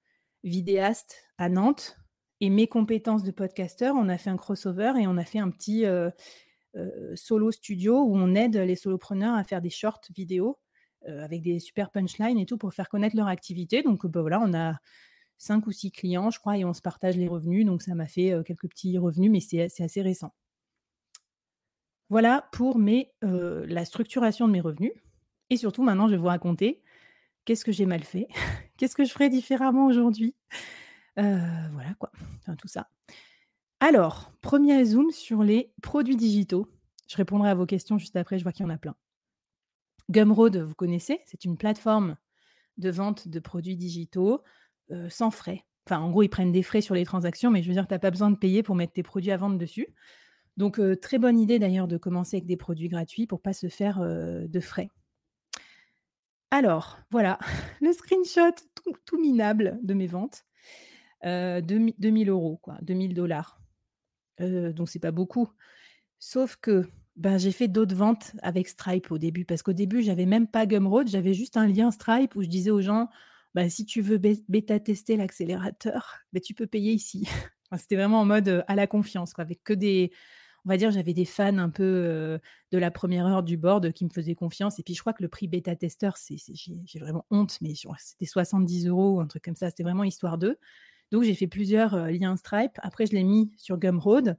[0.45, 2.00] vidéaste à Nantes
[2.40, 5.50] et mes compétences de podcasteur, on a fait un crossover et on a fait un
[5.50, 6.11] petit, heu
[6.76, 10.59] heu, solo studio où on aide les solopreneurs à faire des shorts vidéos,
[11.09, 13.83] heu, avec des super punchlines et tout pour faire connaître leur activité.
[13.83, 14.79] Donc bah, voilà, on a
[15.38, 17.66] 5 ou 6 clients, je crois et on se partage les revenus.
[17.66, 20.33] Donc ça m'a fait, quelques petits revenus mais c'est assez récent.
[22.09, 22.79] Voilà pour
[23.22, 24.92] la structuration de mes revenus.
[25.50, 26.83] Et surtout maintenant je vais vous raconter
[27.44, 28.29] qu'est-ce que j'ai mal fait,
[28.79, 30.37] qu'est-ce que je ferais différemment aujourd'hui,
[31.23, 32.89] voilà quoi, enfin tout ça.
[33.81, 36.69] Alors, premier zoom sur les produits digitaux.
[37.09, 38.95] Je répondrai à vos questions juste après, je vois qu'il y en a plein.
[40.11, 42.17] Gumroad, vous connaissez, c'est une plateforme
[42.79, 44.43] de vente de produits digitaux,
[44.91, 45.65] heu, sans frais.
[45.87, 47.95] Enfin, en gros, ils prennent des frais sur les transactions, mais je veux dire, tu
[47.95, 49.89] as pas besoin de payer pour mettre tes produits à vendre dessus.
[50.57, 53.69] Donc, heu, très bonne idée d'ailleurs de commencer avec des produits gratuits pour pas se
[53.69, 54.91] faire, de frais.
[56.51, 57.39] Alors, voilà,
[57.81, 58.55] le screenshot
[59.05, 60.45] tout minable de mes ventes,
[61.25, 63.15] heu, deux mi 2 000 €, quoi, 2 000
[64.41, 65.49] Heu, donc c'est pas beaucoup.
[66.21, 70.27] Sauf que, ben, j'ai fait d'autres ventes avec Stripe au début, parce qu'au début, j'avais
[70.27, 73.09] même pas Gumroad, j'avais juste un lien Stripe où je disais aux gens:
[73.55, 77.29] «Bah, si tu veux bé bêta tester l'accélérateur, bah, tu peux payer ici».
[77.79, 80.13] C'était vraiment en mode, heu, à la confiance, quoi, avec que des
[80.67, 82.41] on va dire, j'avais des fans un peu, heu,
[82.73, 85.23] de la première heure du board qui me faisaient confiance et puis je crois que
[85.23, 86.17] le prix bêta testeur,
[86.55, 90.59] j'ai vraiment honte, mais c'était 70 euros un truc comme ça, c'était vraiment histoire d'eux.
[91.12, 92.79] Donc j'ai fait plusieurs, heu, liens Stripe.
[92.83, 94.38] Après je l'ai mis sur Gumroad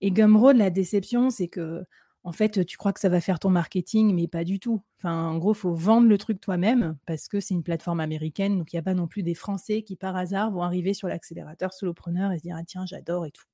[0.00, 1.84] et Gumroad, la déception, c'est que
[2.22, 4.82] en fait, tu crois que ça va faire ton marketing, mais pas du tout.
[4.98, 8.58] Enfin, en gros, il faut vendre le truc toi-même parce que c'est une plateforme américaine,
[8.58, 11.08] donc il y a pas non plus des Français qui, par hasard, vont arriver sur
[11.08, 13.44] l'accélérateur solopreneur et se dire: «Ah tiens, j'adore et tout».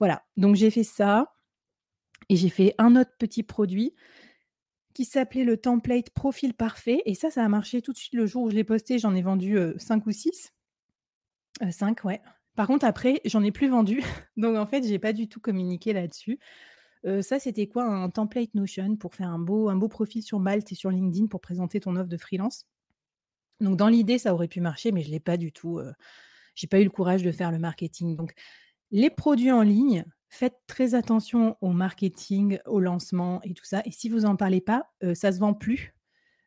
[0.00, 1.32] Voilà, donc j'ai fait ça
[2.28, 3.94] et j'ai fait un autre petit produit
[4.94, 8.24] qui s'appelait le template profil parfait et ça, ça a marché tout de suite le
[8.26, 10.53] jour où je l'ai posté, j'en ai vendu, heu, 5 ou 6.
[11.62, 12.20] Heu, 5 ouais.
[12.56, 14.00] Par contre après, j'en ai plus vendu,
[14.36, 16.38] donc en fait, j'ai pas du tout communiqué là-dessus.
[17.06, 17.84] Heu, ça, c'était quoi?
[17.86, 21.28] Un template Notion pour faire un beau un beau profil sur Malte et sur LinkedIn
[21.28, 22.66] pour présenter ton offre de freelance?
[23.60, 25.92] Donc dans l'idée, ça aurait pu marcher, mais je l'ai pas du tout, heu,
[26.54, 28.16] j'ai pas eu le courage de faire le marketing.
[28.16, 28.34] Donc
[28.92, 33.92] les produits en ligne, faites très attention au marketing, au lancement et tout ça et
[33.92, 35.94] si vous en parlez pas, heu, ça se vend plus.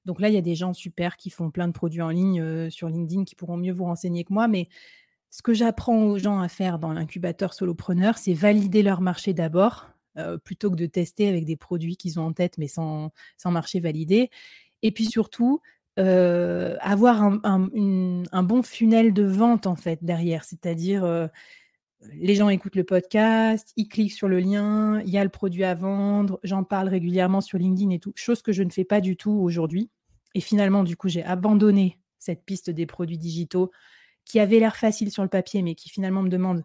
[0.08, 2.42] Donc là, il y a des gens super qui font plein de produits en ligne,
[2.42, 4.70] heu, sur LinkedIn qui pourront mieux vous renseigner que moi, mais
[5.32, 9.90] ce que j'apprends aux gens à faire dans l'incubateur solopreneur, c'est valider leur marché d'abord,
[10.18, 13.12] heu, plutôt que de tester avec des produits qu'ils ont en tête mais sans
[13.46, 14.30] marché validé
[14.84, 15.62] et puis surtout,
[16.00, 17.42] heu, avoir un
[18.32, 20.44] un bon funnel de vente en fait derrière.
[20.46, 21.30] C'est-à-dire,
[22.14, 25.64] les gens écoutent le podcast, ils cliquent sur le lien, il y a le produit
[25.64, 29.02] à vendre, j'en parle régulièrement sur LinkedIn et tout, chose que je ne fais pas
[29.02, 29.90] du tout aujourd'hui
[30.34, 33.72] et finalement du coup, j'ai abandonné cette piste des produits digitaux
[34.26, 36.64] qui avait l'air facile sur le papier, mais qui finalement me demande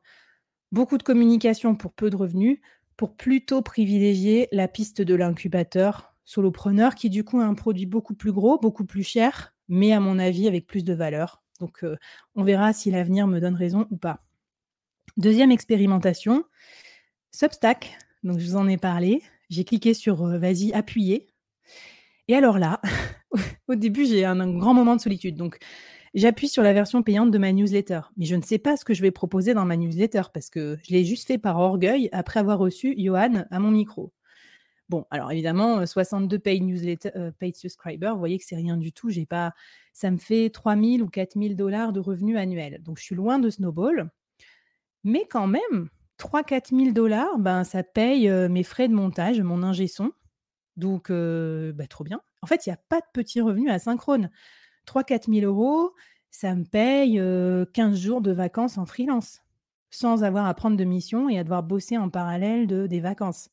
[0.73, 2.59] beaucoup de communication pour peu de revenus,
[2.97, 8.15] pour plutôt privilégier la piste de l'incubateur solopreneur qui du coup a un produit beaucoup
[8.15, 11.43] plus gros, beaucoup plus cher, mais à mon avis avec plus de valeur.
[11.61, 11.85] Donc,
[12.35, 14.25] on verra si l'avenir me donne raison ou pas.
[15.17, 16.45] Deuxième expérimentation,
[17.31, 17.99] Substack.
[18.25, 19.23] Donc, je vous en ai parlé.
[19.51, 21.29] J'ai cliqué sur Vas-y, appuyer.
[22.33, 22.81] Et alors là,
[23.69, 25.37] au début, j'ai un, grand moment de solitude.
[25.37, 25.59] Donc,
[26.15, 28.01] j'appuie sur la version payante de ma newsletter.
[28.17, 30.79] Mais je ne sais pas ce que je vais proposer dans ma newsletter parce que
[30.83, 34.15] je l'ai juste fait par orgueil après avoir reçu Johan à mon micro.
[34.89, 39.11] Bon, alors évidemment, 62 paid newsletter, paid subscribers, vous voyez que c'est rien du tout.
[39.11, 39.53] J'ai pas,
[39.93, 42.83] ça me fait 3000 ou 4000 dollars de revenus annuels.
[42.83, 44.11] Donc je suis loin de Snowball.
[45.05, 49.87] Mais quand même, 3-4 000 dollars, ben, ça paye mes frais de montage, mon ingé
[49.87, 50.13] son.
[50.77, 52.21] Donc, bah, trop bien.
[52.43, 54.31] En fait, il n'y a pas de petits revenus asynchrone.
[54.87, 55.95] 3-4 000 euros,
[56.31, 57.21] ça me paye
[57.73, 59.43] 15 jours de vacances en freelance,
[59.91, 63.49] sans avoir à prendre de mission et à devoir bosser en parallèle de, des vacances.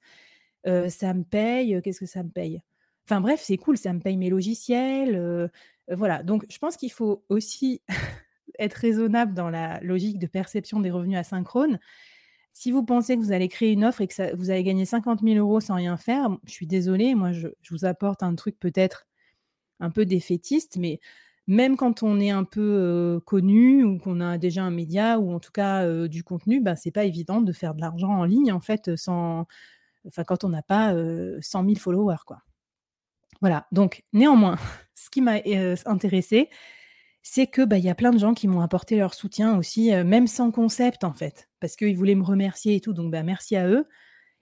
[0.65, 2.61] ça me paye, qu'est-ce que ça me paye?
[3.05, 5.51] Enfin bref, c'est cool, ça me paye mes logiciels.
[5.91, 7.81] voilà, donc je pense qu'il faut aussi
[8.59, 11.79] être raisonnable dans la logique de perception des revenus asynchrones.
[12.53, 15.21] Si vous pensez que vous allez créer une offre et que vous allez gagner 50
[15.23, 19.07] 000 euros sans rien faire, je suis désolée, moi je, vous apporte un truc peut-être
[19.79, 20.99] un peu défaitiste, mais
[21.47, 25.39] même quand on est un peu connu ou qu'on a déjà un média ou en
[25.39, 28.59] tout cas du contenu, bah, c'est pas évident de faire de l'argent en ligne en
[28.59, 29.47] fait sans,
[30.07, 30.93] enfin quand on n'a pas
[31.41, 32.41] 100 000 followers quoi.
[33.41, 33.67] Voilà.
[33.71, 34.57] Donc néanmoins,
[34.95, 35.39] ce qui m'a
[35.85, 36.49] intéressé,
[37.21, 40.27] c'est que bah, y a plein de gens qui m'ont apporté leur soutien aussi, même
[40.27, 42.93] sans concept en fait, parce qu'ils voulaient me remercier et tout.
[42.93, 43.85] Donc bah, merci à eux.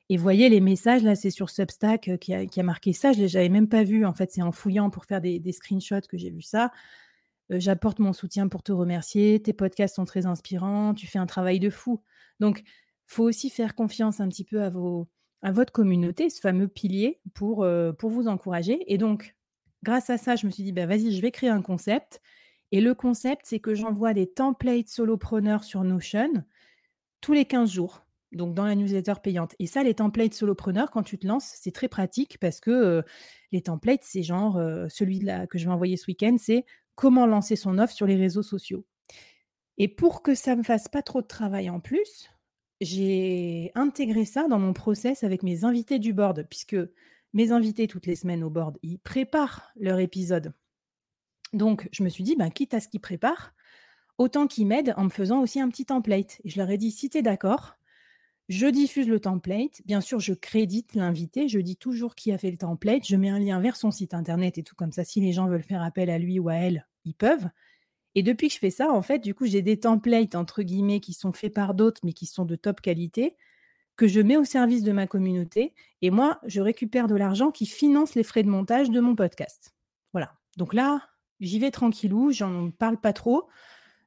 [0.09, 3.11] Et voyez les messages, là, c'est sur Substack qui a, marqué ça.
[3.11, 4.05] Je l'avais même pas vu.
[4.05, 6.71] En fait, c'est en fouillant pour faire des, screenshots que j'ai vu ça.
[7.49, 9.41] J'apporte mon soutien pour te remercier.
[9.41, 10.93] Tes podcasts sont très inspirants.
[10.93, 12.01] Tu fais un travail de fou.
[12.39, 12.63] Donc,
[13.05, 15.09] faut aussi faire confiance un petit peu à, vos,
[15.41, 18.79] à votre communauté, ce fameux pilier, pour, pour vous encourager.
[18.87, 19.35] Et donc,
[19.83, 22.21] grâce à ça, je me suis dit, bah, vas-y, je vais créer un concept.
[22.71, 26.43] Et le concept, c'est que j'envoie des templates solopreneurs sur Notion
[27.21, 29.55] tous les 15 jours, donc dans la newsletter payante.
[29.59, 33.03] Et ça, les templates solopreneurs, quand tu te lances, c'est très pratique parce que
[33.51, 37.55] les templates, c'est genre celui là que je vais envoyer ce week-end, c'est comment lancer
[37.55, 38.85] son offre sur les réseaux sociaux.
[39.77, 42.29] Et pour que ça ne me fasse pas trop de travail en plus,
[42.81, 46.77] j'ai intégré ça dans mon process avec mes invités du board, puisque
[47.33, 50.53] mes invités toutes les semaines au board, ils préparent leur épisode.
[51.53, 53.53] Donc, je me suis dit, ben, quitte à ce qu'ils préparent,
[54.17, 56.39] autant qu'ils m'aident en me faisant aussi un petit template.
[56.43, 57.77] Et je leur ai dit, si tu es d'accord,
[58.49, 59.81] je diffuse le template.
[59.85, 61.47] Bien sûr, je crédite l'invité.
[61.47, 63.05] Je dis toujours qui a fait le template.
[63.05, 65.03] Je mets un lien vers son site internet et tout comme ça.
[65.03, 67.49] Si les gens veulent faire appel à lui ou à elle, ils peuvent.
[68.15, 71.01] Et depuis que je fais ça, en fait, du coup, j'ai des templates, entre guillemets,
[71.01, 73.35] qui sont faits par d'autres, mais qui sont de top qualité,
[73.95, 75.73] que je mets au service de ma communauté.
[76.01, 79.75] Et moi, je récupère de l'argent qui finance les frais de montage de mon podcast.
[80.13, 80.33] Voilà.
[80.55, 81.01] Donc là,
[81.39, 83.47] J'y vais tranquillou, j'en parle pas trop,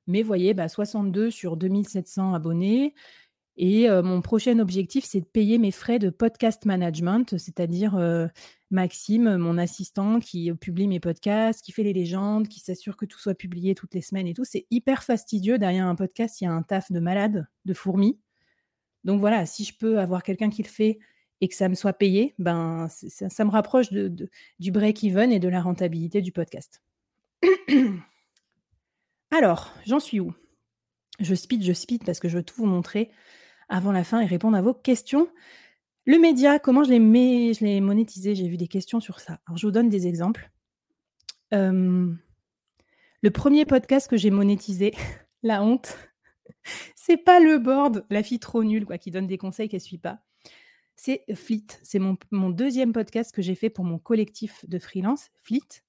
[0.06, 2.94] mais voyez, bah, 62 sur 2700 abonnés.
[3.56, 7.98] Et mon prochain objectif, c'est de payer mes frais de podcast management, c'est-à-dire
[8.70, 13.18] Maxime, mon assistant qui publie mes podcasts, qui fait les légendes, qui s'assure que tout
[13.18, 14.44] soit publié toutes les semaines et tout.
[14.44, 15.58] C'est hyper fastidieux.
[15.58, 18.18] Derrière un podcast, il y a un taf de malade, de fourmis.
[19.04, 20.98] Donc voilà, si je peux avoir quelqu'un qui le fait
[21.40, 25.60] et que ça me soit payé, ben, ça, me rapproche du break-even et de la
[25.60, 26.82] rentabilité du podcast.
[29.30, 30.34] Alors, j'en suis où?
[31.20, 33.10] Je speed, je speed parce que je veux tout vous montrer
[33.68, 35.28] avant la fin et répondre à vos questions.
[36.06, 39.40] Le média, comment je l'ai, monétisé J'ai vu des questions sur ça.
[39.46, 40.50] Alors, je vous donne des exemples.
[41.52, 42.18] le
[43.32, 44.94] premier podcast que j'ai monétisé,
[45.42, 45.96] la honte,
[46.96, 49.98] c'est pas le board, la fille trop nulle, quoi, qui donne des conseils qu'elle suit
[49.98, 50.20] pas.
[50.96, 51.66] C'est Fleet.
[51.82, 55.82] C'est mon, deuxième podcast que j'ai fait pour mon collectif de freelance, Fleet.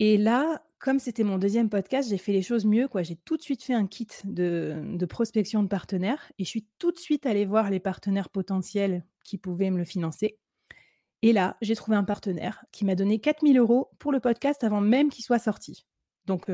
[0.00, 2.88] Et là, comme c'était mon deuxième podcast, j'ai fait les choses mieux.
[3.02, 6.92] J'ai tout de suite fait un kit de, prospection de partenaires et je suis tout
[6.92, 10.38] de suite allée voir les partenaires potentiels qui pouvaient me le financer.
[11.22, 14.82] Et là, j'ai trouvé un partenaire qui m'a donné 4000 euros pour le podcast avant
[14.82, 15.86] même qu'il soit sorti.
[16.26, 16.50] Donc,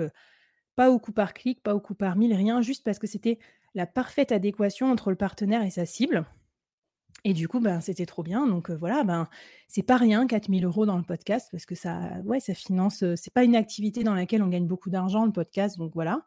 [0.77, 3.39] pas au coup par clic, pas au coup par mille, rien, juste parce que c'était
[3.75, 6.25] la parfaite adéquation entre le partenaire et sa cible.
[7.25, 8.47] Et du coup, ben, c'était trop bien.
[8.47, 9.29] Donc voilà, ben,
[9.69, 13.05] c'est pas rien, 4000 euros dans le podcast, parce que ça, ouais, ça finance.
[13.17, 15.79] c'est pas une activité dans laquelle on gagne beaucoup d'argent, le podcast.
[15.79, 16.27] Donc voilà.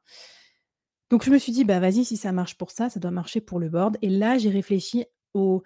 [1.10, 3.42] Donc je me suis dit, bah vas-y, si ça marche pour ça, ça doit marcher
[3.42, 3.98] pour le board.
[4.02, 5.64] Et là, j'ai réfléchi au.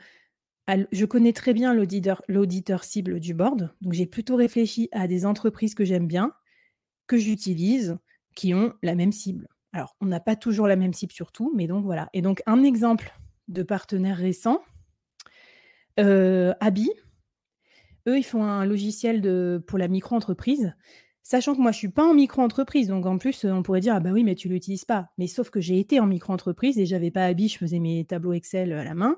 [0.67, 3.73] je connais très bien l'auditeur, l'auditeur cible du board.
[3.81, 6.33] Donc j'ai plutôt réfléchi à des entreprises que j'aime bien,
[7.07, 7.97] que j'utilise,
[8.35, 9.47] qui ont la même cible.
[9.73, 12.09] Alors, on n'a pas toujours la même cible sur tout, mais donc voilà.
[12.13, 13.13] Et donc, un exemple
[13.47, 14.61] de partenaire récent,
[15.97, 16.89] Abi,
[18.07, 20.73] eux, ils font un logiciel de, pour la micro-entreprise.
[21.23, 23.99] Sachant que moi, je suis pas en micro-entreprise, donc en plus, on pourrait dire: «Ah
[23.99, 25.09] bah oui, mais tu l'utilises pas».
[25.17, 28.33] Mais sauf que j'ai été en micro-entreprise et j'avais pas Habit, je faisais mes tableaux
[28.33, 29.17] Excel, à la main.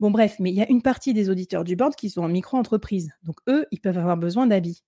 [0.00, 2.28] Bon bref, mais il y a une partie des auditeurs du board qui sont en
[2.28, 3.12] micro-entreprise.
[3.22, 4.82] Donc eux, ils peuvent avoir besoin d'Habit.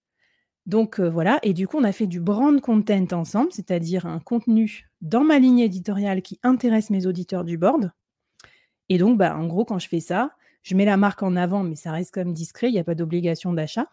[0.67, 4.21] Donc heu, voilà et du coup, on a fait du brand content ensemble, c'est-à-dire un
[4.21, 7.93] contenu dans ma ligne éditoriale qui intéresse mes auditeurs du board
[8.89, 10.33] et donc bah, en gros, quand je fais ça,
[10.63, 12.85] je mets la marque en avant, mais ça reste quand même discret, il y a
[12.85, 13.89] pas d'obligation d'achat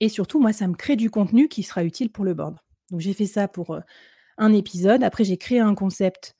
[0.00, 2.56] et surtout, moi, ça me crée du contenu qui sera utile pour le board.
[2.90, 3.80] Donc j'ai fait ça pour, heu,
[4.38, 5.02] un épisode.
[5.04, 6.36] Après, j'ai créé un concept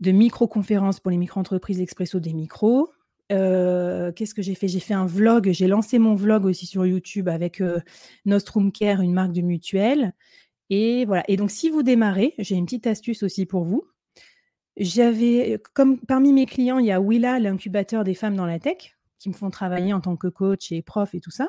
[0.00, 2.90] de micro-conférence pour les micro-entreprises Expresso des micros.
[3.32, 4.68] Heu, qu'est-ce que j'ai fait?
[4.68, 7.80] J'ai fait un vlog, j'ai lancé mon vlog aussi sur YouTube avec, heu,
[8.26, 10.14] Nostrum Care, une marque de mutuelle
[10.70, 13.84] et voilà et donc si vous démarrez, j'ai une petite astuce aussi pour vous.
[14.76, 18.96] J'avais comme parmi mes clients, il y a Willa, l'incubateur des femmes dans la tech,
[19.18, 21.48] qui me font travailler en tant que coach et prof et tout ça.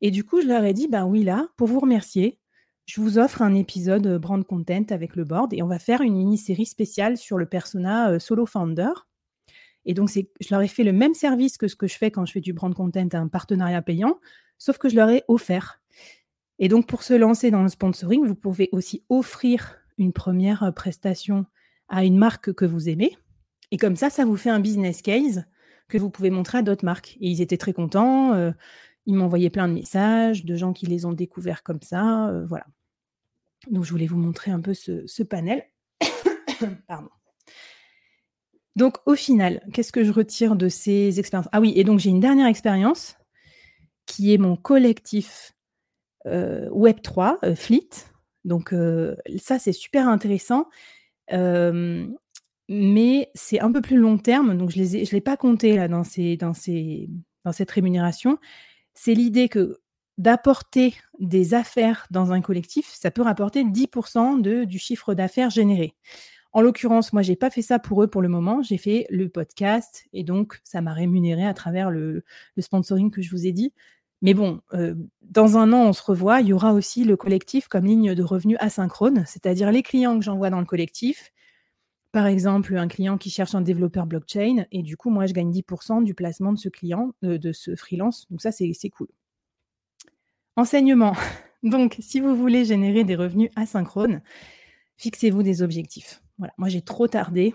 [0.00, 2.38] Et du coup, je leur ai dit: «Ben Willa, pour vous remercier,
[2.86, 6.02] je vous offre un épisode, heu, brand content avec le board et on va faire
[6.02, 8.90] une mini-série spéciale sur le persona, heu, solo founder»
[9.84, 12.26] et donc je leur ai fait le même service que ce que je fais quand
[12.26, 14.18] je fais du brand content, un partenariat payant,
[14.58, 15.80] sauf que je leur ai offert.
[16.58, 20.74] Et donc pour se lancer dans le sponsoring, vous pouvez aussi offrir une première re
[20.74, 21.46] prestation
[21.88, 23.16] à une marque que vous aimez
[23.70, 25.44] et comme ça, ça vous fait un business case
[25.88, 28.54] que vous pouvez montrer à d'autres marques et ils étaient très contents, heu,
[29.06, 32.66] ils m'envoyaient plein de messages, de gens qui les ont découverts comme ça, heu, voilà.
[33.70, 35.64] Donc je voulais vous montrer un peu ce panel.
[36.86, 37.10] Pardon.
[38.76, 41.48] Donc au final, qu'est-ce que je retire de ces expériences?
[41.52, 43.16] Ah oui et donc j'ai une dernière expérience
[44.06, 45.54] qui est mon collectif,
[46.26, 47.88] heu, Web3, heu, Fleet.
[48.44, 48.74] Donc
[49.38, 50.68] ça, c'est super intéressant,
[51.30, 56.04] mais c'est un peu plus long terme, donc je je l'ai pas compté là dans
[56.04, 57.08] ces dans ces
[57.44, 58.38] dans cette rémunération.
[58.94, 59.78] C'est l'idée que
[60.18, 63.88] d'apporter des affaires dans un collectif, ça peut rapporter 10
[64.42, 65.94] de du chiffre d'affaires généré.
[66.52, 69.28] En l'occurrence, moi, j'ai pas fait ça pour eux pour le moment, j'ai fait le
[69.28, 72.24] podcast et donc ça m'a rémunéré à travers le
[72.56, 73.72] le sponsoring que je vous ai dit.
[74.22, 77.68] Mais bon, heu, dans 1 an, on se revoit, il y aura aussi le collectif
[77.68, 81.32] comme ligne de revenus asynchrone, c'est-à-dire les clients que j'envoie dans le collectif.
[82.12, 85.50] Par exemple, un client qui cherche un développeur blockchain et du coup, moi, je gagne
[85.50, 89.08] 10% du placement de ce client, heu, de ce freelance, donc ça, c'est cool.
[90.56, 91.14] Enseignement,
[91.62, 94.20] donc si vous voulez générer des revenus asynchrones,
[94.96, 96.22] fixez-vous des objectifs.
[96.38, 97.54] Voilà, moi, j'ai trop tardé,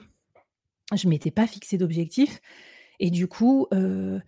[0.95, 2.41] je m'étais pas fixé d'objectifs
[2.99, 4.21] et du coup, heu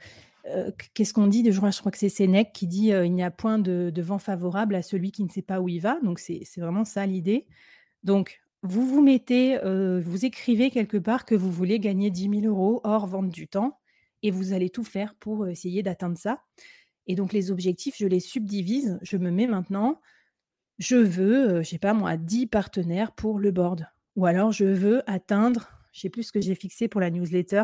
[0.77, 1.43] qu qu'est-ce qu'on dit?
[1.51, 4.01] Crois je crois que c'est Sénèque qui dit, heu: «Il n'y a point de de
[4.01, 7.05] vent favorable à celui qui ne sait pas où il va», donc c'est vraiment ça
[7.05, 7.47] l'idée.
[8.03, 12.47] Donc vous vous mettez, heu, vous écrivez quelque part que vous voulez gagner 10 000
[12.47, 13.79] € hors vente du temps
[14.23, 16.43] et vous allez tout faire pour essayer d'atteindre ça
[17.07, 18.99] et donc les objectifs, je les subdivise.
[19.03, 20.01] Je me mets maintenant,
[20.79, 25.03] je veux, je sais pas moi, 10 partenaires pour le board ou alors je veux
[25.09, 27.63] atteindre, je sais plus ce que j'ai fixé pour la newsletter,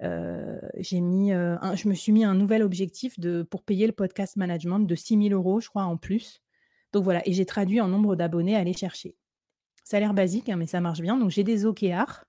[0.00, 4.80] j'ai mis, je me suis mis un nouvel objectif de pour payer le podcast management
[4.80, 6.42] de 6 000 € je crois en plus.
[6.92, 9.16] Donc voilà et j'ai traduit en nombre d'abonnés à aller chercher.
[9.84, 11.16] Ça a l'air basique, hein, mais ça marche bien.
[11.16, 12.24] Donc j'ai des OKR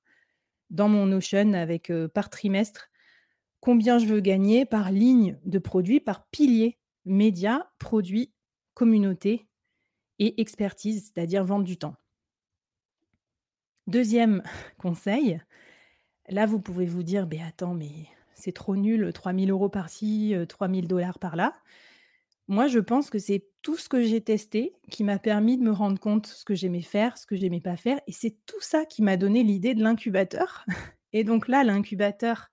[0.70, 2.90] dans mon Notion avec, par trimestre,
[3.60, 8.34] combien je veux gagner par ligne de produits, par pilier, médias, produits,
[8.74, 9.48] communauté
[10.20, 11.96] et expertise, c'est-à-dire vente du temps.
[13.90, 14.44] 2e
[14.78, 15.40] conseil,
[16.30, 17.92] là, vous pouvez vous dire: «Beh, attends, mais
[18.36, 21.56] c'est trop nul, 3 000 € par-ci, heu, 3 000 $ par-là».
[22.50, 25.72] Moi, je pense que c'est tout ce que j'ai testé qui m'a permis de me
[25.72, 28.86] rendre compte ce que j'aimais faire, ce que j'aimais pas faire et c'est tout ça
[28.86, 30.66] qui m'a donné l'idée de l'incubateur
[31.14, 32.50] et donc là, l'incubateur,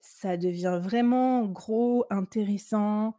[0.00, 3.16] ça devient vraiment gros, intéressant,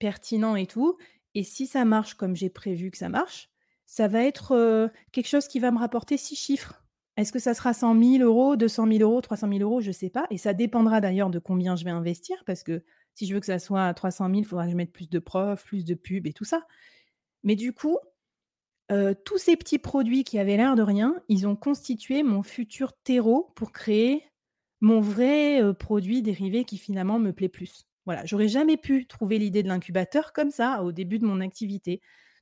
[0.00, 0.98] pertinent et tout
[1.34, 3.50] et si ça marche comme j'ai prévu que ça marche,
[3.86, 6.79] ça va être, heu, quelque chose qui va me rapporter 6 chiffres.
[7.20, 9.80] Est-ce que ça sera 100 000 €, 200 000 €, 300 000 €?
[9.80, 13.26] Je sais pas et ça dépendra d'ailleurs de combien je vais investir parce que si
[13.26, 15.18] je veux que ça soit à 300 000, il faudra que je mette plus de
[15.18, 16.66] profs, plus de pubs et tout ça.
[17.44, 17.98] Mais du coup,
[18.92, 22.92] heu, tous ces petits produits qui avaient l'air de rien, ils ont constitué mon futur
[23.04, 24.24] terreau pour créer
[24.80, 27.86] mon vrai, heu, produit dérivé qui finalement me plaît plus.
[28.06, 32.00] Voilà, j'aurais jamais pu trouver l'idée de l'incubateur comme ça au début de mon activité.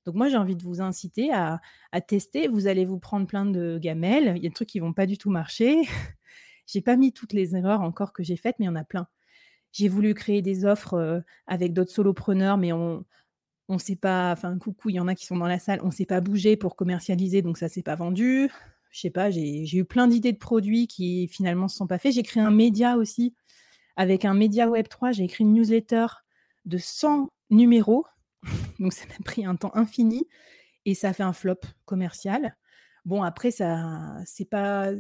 [0.09, 1.61] Donc moi, j'ai envie de vous inciter à
[2.01, 2.49] tester.
[2.49, 5.05] Vous allez vous prendre plein de gamelles, il y a des trucs qui vont pas
[5.05, 5.83] du tout marcher.
[6.67, 8.85] J'ai pas mis toutes les erreurs encore que j'ai faites, mais il y en a
[8.85, 9.07] plein.
[9.71, 13.05] J'ai voulu créer des offres, heu, avec d'autres solopreneurs, mais on
[13.69, 15.91] on s'est pas enfin coucou, il y en a qui sont dans la salle, on
[15.91, 18.49] s'est pas bougé pour commercialiser, donc ça s'est pas vendu.
[18.91, 22.15] Je sais pas, j'ai eu plein d'idées de produits qui finalement se sont pas faits.
[22.15, 23.35] J'ai créé un média aussi
[23.97, 26.07] avec un média Web3, j'ai écrit une newsletter
[26.65, 28.07] de 100 numéros
[28.79, 30.29] Donc ça m'a pris un temps infini
[30.85, 32.57] et ça a fait un flop commercial.
[33.05, 34.91] Bon après ça c'est pas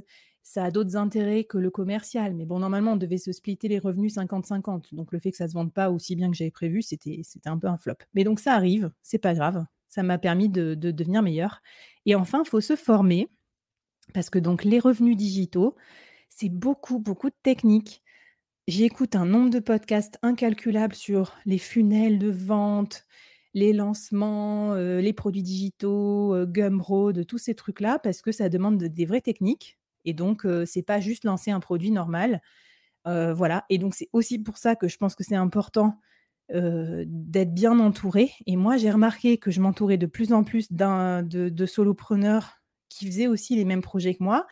[0.42, 3.78] ça a d'autres intérêts que le commercial, mais bon normalement on devait se splitter les
[3.78, 4.94] revenus 50-50.
[4.94, 7.58] Donc le fait que ça se vende pas aussi bien que j'avais prévu, c'était un
[7.58, 7.96] peu un flop.
[8.14, 9.64] Mais donc ça arrive, c'est pas grave.
[9.88, 11.62] Ça m'a permis de de devenir meilleure
[12.06, 13.28] et enfin, il faut se former
[14.14, 15.76] parce que donc les revenus digitaux,
[16.30, 18.02] c'est beaucoup, beaucoup de techniques.
[18.66, 23.06] J'écoute un nombre de podcasts incalculable sur les funnels de vente,
[23.54, 28.78] les lancements, heu, les produits digitaux, heu, Gumroad, tous ces trucs-là, parce que ça demande
[28.78, 32.40] de des vraies techniques et donc heu, c'est pas juste lancer un produit normal.
[33.06, 36.00] Heu, voilà et donc c'est aussi pour ça que je pense que c'est important,
[36.54, 40.68] heu, d'être bien entouré et moi j'ai remarqué que je m'entourais de plus en plus
[40.72, 42.58] de solopreneurs
[42.90, 44.46] qui faisaient aussi les mêmes projets que moi.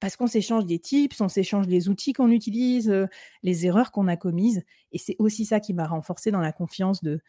[0.00, 3.08] Parce qu'on s'échange des tips, on s'échange les outils qu'on utilise, heu,
[3.42, 7.02] les erreurs qu'on a commises et c'est aussi ça qui m'a renforcée dans la confiance
[7.02, 7.20] de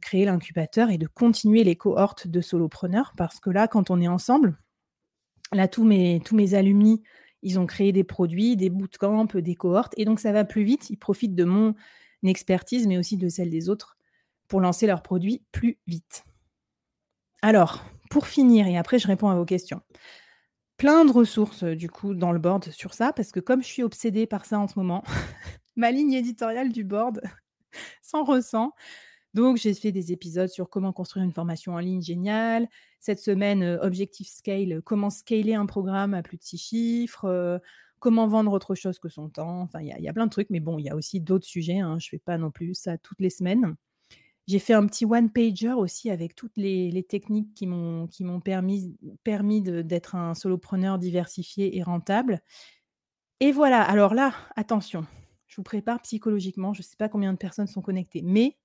[0.00, 3.12] créer l'incubateur et de continuer les cohortes de solopreneurs.
[3.16, 4.58] Parce que là, quand on est ensemble,
[5.52, 7.02] là tous mes tous alumni,
[7.42, 10.90] ils ont créé des produits, des bootcamps, des cohortes et donc ça va plus vite.
[10.90, 11.74] Ils profitent de mon
[12.24, 13.96] expertise, mais aussi de celle des autres
[14.48, 16.24] pour lancer leurs produits plus vite.
[17.42, 19.80] Alors, pour finir et après je réponds à vos questions.
[20.76, 23.66] Plein de ressources, heu, du coup, dans le board sur ça, parce que comme je
[23.68, 25.02] suis obsédée par ça en ce moment,
[25.76, 27.22] ma ligne éditoriale du board
[28.02, 28.72] s'en ressent.
[29.34, 32.68] Donc j'ai fait des épisodes sur comment construire une formation en ligne géniale.
[33.00, 37.60] Cette semaine, heu, Objectif Scale, heu, comment scaler un programme à plus de 6 chiffres,
[38.00, 39.62] comment vendre autre chose que son temps.
[39.62, 41.80] Enfin, il y a plein de trucs, mais bon, il y a aussi d'autres sujets,
[41.80, 43.76] hein, je fais pas non plus ça toutes les semaines.
[44.46, 48.08] J'ai fait un petit one pager aussi avec toutes les techniques qui m'ont
[48.40, 52.40] permis d'être un solopreneur diversifié et rentable
[53.40, 53.82] et voilà.
[53.82, 55.06] Alors là, attention,
[55.46, 58.56] je vous prépare psychologiquement, je sais pas combien de personnes sont connectées, mais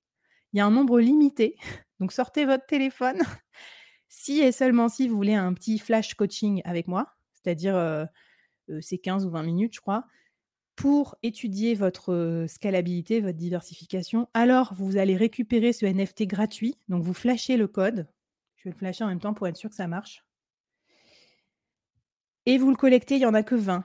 [0.52, 1.56] il y a un nombre limité,
[2.00, 3.20] donc sortez votre téléphone
[4.08, 8.06] si et seulement si vous voulez un petit flash coaching avec moi, c'est-à-dire, heu
[8.70, 10.06] heu, c'est 15 ou 20 minutes, je crois,
[10.76, 14.28] pour étudier votre, scalabilité, votre diversification.
[14.34, 18.08] Alors vous allez récupérer ce NFT gratuit, donc vous flashez le code.
[18.56, 20.24] Je vais le flasher en même temps pour être sûre que ça marche
[22.46, 23.84] et vous le collectez, il y en a que 20.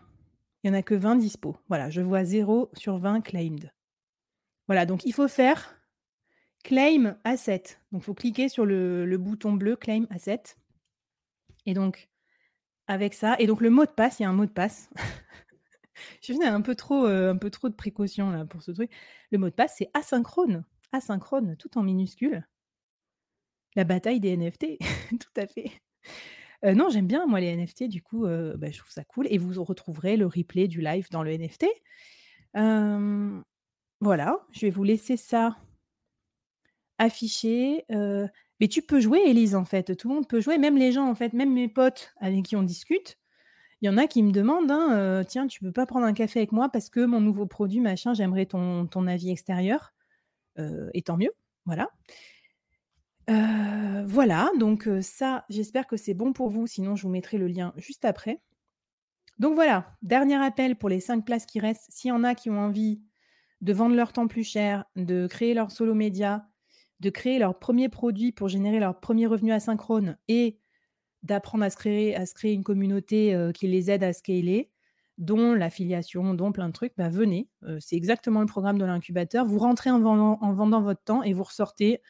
[0.64, 1.58] Il y en a que 20 dispo.
[1.68, 3.72] Voilà, je vois 0 sur 20 claimed.
[4.68, 5.76] Voilà, donc il faut faire
[6.64, 7.64] claim asset.
[7.92, 10.42] Donc faut cliquer sur le le bouton bleu claim asset
[11.66, 12.10] et donc
[12.88, 14.90] avec ça et donc le mot de passe, il y a un mot de passe.
[16.22, 18.92] Je faisais un peu trop, heu, un peu trop de précautions là pour ce truc.
[19.32, 22.44] Le mot de passe, c'est asynchrone, asynchrone, tout en minuscules.
[23.76, 24.78] La bataille des NFT,
[25.20, 25.72] tout à fait.
[26.66, 29.28] Heu, non, j'aime bien moi les NFT du coup, heu, bah, je trouve ça cool
[29.30, 31.68] et vous retrouverez le replay du live dans le NFT.
[34.02, 35.56] Voilà, je vais vous laisser ça
[37.00, 40.92] affiché, mais tu peux jouer Élise, en fait, tout le monde peut jouer, même les
[40.92, 43.18] gens, en fait, même mes potes avec qui on discute,
[43.82, 44.90] il y en a qui me demandent, hein,
[45.22, 47.80] heu: «Tiens, tu peux pas prendre un café avec moi parce que mon nouveau produit
[47.82, 49.94] machin, j'aimerais ton avis extérieur»,
[50.60, 51.32] heu et tant mieux,
[51.66, 51.90] voilà.
[53.30, 57.48] Heu, voilà, donc ça, j'espère que c'est bon pour vous, sinon je vous mettrai le
[57.48, 58.42] lien juste après.
[59.40, 61.88] Donc voilà, dernier appel pour les 5 places qui restent.
[61.92, 63.02] S'il y en a qui ont envie
[63.62, 66.48] de vendre leur temps plus cher, de créer leur solo média,
[67.02, 70.60] de créer leur 1er produit pour générer leur 1er revenu asynchrone et
[71.24, 74.72] d'apprendre à se créer une communauté, heu, qui les aide à scaler,
[75.18, 79.46] dont l'affiliation, dont plein de trucs, bah, venez, heu, c'est exactement le programme de l'incubateur.
[79.46, 82.02] Vous rentrez en vendant en vendant votre temps et vous ressortez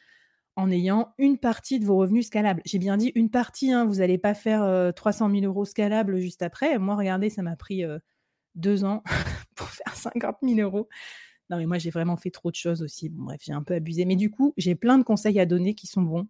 [0.56, 2.62] en ayant une partie de vos revenus scalables.
[2.64, 6.18] J'ai bien dit une partie, hein, vous allez pas faire, heu, 300 000 € scalables
[6.20, 6.78] juste après.
[6.78, 8.00] Moi, regardez, ça m'a pris, heu,
[8.56, 9.02] 2 ans
[9.56, 10.88] pour faire 50 000 €.
[11.50, 13.08] Non, mais moi, j'ai vraiment fait trop de choses aussi.
[13.10, 15.86] Bref, j'ai un peu abusé, mais du coup, j'ai plein de conseils à donner qui
[15.86, 16.28] sont bons,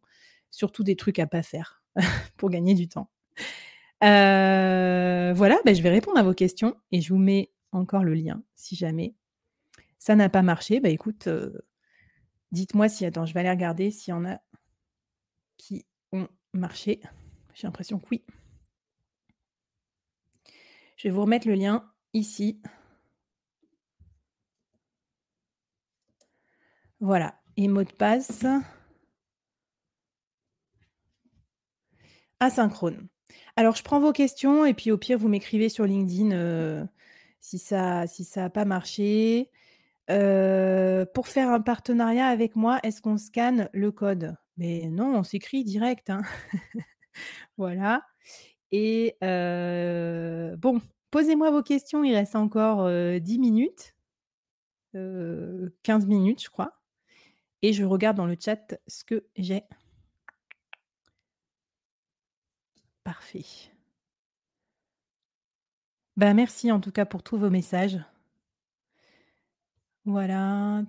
[0.50, 1.82] surtout des trucs à pas faire
[2.36, 3.10] pour gagner du temps.
[4.04, 8.14] Heu, voilà, bah, je vais répondre à vos questions et je vous mets encore le
[8.14, 9.14] lien si jamais
[9.98, 10.80] ça n'a pas marché.
[10.80, 11.62] Bah, écoute, heu,
[12.52, 14.40] dites-moi si attends, je vais aller regarder s'il y en a
[15.56, 17.00] qui ont marché.
[17.54, 18.24] J'ai l'impression que oui.
[20.96, 22.60] Je vais vous remettre le lien ici.
[27.00, 28.44] Voilà et mot de passe
[32.40, 33.08] asynchrone.
[33.56, 36.86] Alors je prends vos questions et puis au pire, vous m'écrivez sur LinkedIn, heu,
[37.40, 39.50] si ça si ça a pas marché.
[40.10, 44.36] Heu, pour faire un partenariat avec moi, est-ce qu'on scanne le code?
[44.58, 46.22] Mais non, on s'écrit direct, hein.
[47.56, 48.02] Voilà
[48.72, 50.80] et heu, bon,
[51.10, 53.94] posez-moi vos questions, il reste encore, heu, 10 minutes.
[54.94, 56.74] Heu, 15 minutes, je crois
[57.62, 59.64] et je regarde dans le chat ce que j'ai.
[63.08, 63.72] Parfait.
[66.18, 67.98] Bah, merci en tout cas pour tous vos messages.
[70.04, 70.82] Voilà.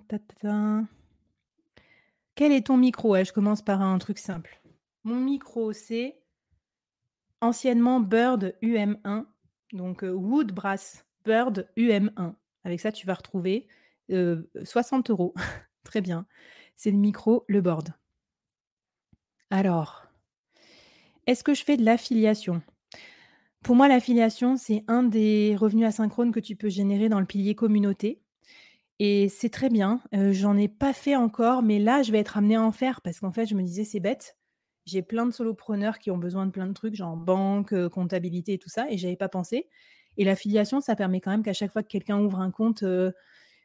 [2.34, 3.16] Quel est ton micro?
[3.24, 4.60] Je commence par un truc simple.
[5.04, 6.20] Mon micro, c'est
[7.40, 9.24] anciennement Bird UM1,
[9.72, 12.34] donc heu, Wood Brass Bird UM1.
[12.64, 13.66] Avec ça, tu vas retrouver,
[14.10, 15.34] heu, 60 €.
[15.84, 16.26] Très bien.
[16.76, 17.94] C'est le micro, le board.
[19.50, 20.09] Alors
[21.26, 22.62] est-ce que je fais de l'affiliation?
[23.62, 27.54] Pour moi, l'affiliation, c'est un des revenus asynchrones que tu peux générer dans le pilier
[27.54, 28.22] communauté
[29.00, 30.02] et c'est très bien.
[30.32, 33.20] J'en ai pas fait encore, mais là, je vais être amenée à en faire parce
[33.20, 34.36] qu'en fait, je me disais: «C'est bête».
[34.86, 38.58] J'ai plein de solopreneurs qui ont besoin de plein de trucs, genre banque, comptabilité et
[38.58, 39.68] tout ça et j'y avais pas pensé
[40.16, 42.84] et l'affiliation, ça permet quand même qu'à chaque fois que quelqu'un ouvre un compte,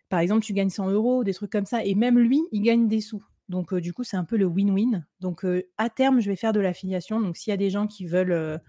[0.10, 2.88] par exemple, tu gagnes 100 €, des trucs comme ça et même lui, il gagne
[2.88, 3.24] des sous.
[3.50, 5.04] Donc du coup, c'est un peu le win-win.
[5.20, 5.46] Donc
[5.78, 7.20] à terme, je vais faire de l'affiliation.
[7.22, 8.60] Donc s'il y a des gens qui veulent,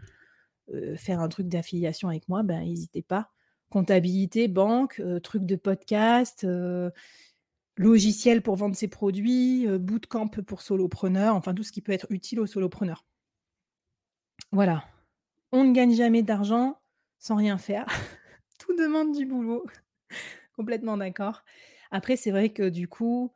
[0.97, 3.31] faire un truc d'affiliation avec moi, ben, hésitez pas.
[3.70, 6.47] Comptabilité, banque, heu, trucs de podcast,
[7.77, 12.41] logiciel pour vendre ses produits, bootcamp pour solopreneurs, enfin tout ce qui peut être utile
[12.41, 13.05] aux solopreneurs.
[14.53, 14.85] Voilà.
[15.53, 16.79] On ne gagne jamais d'argent
[17.18, 17.87] sans rien faire.
[18.59, 19.66] Tout demande du boulot.
[20.55, 21.45] Complètement d'accord.
[21.91, 23.33] Après, c'est vrai que du coup,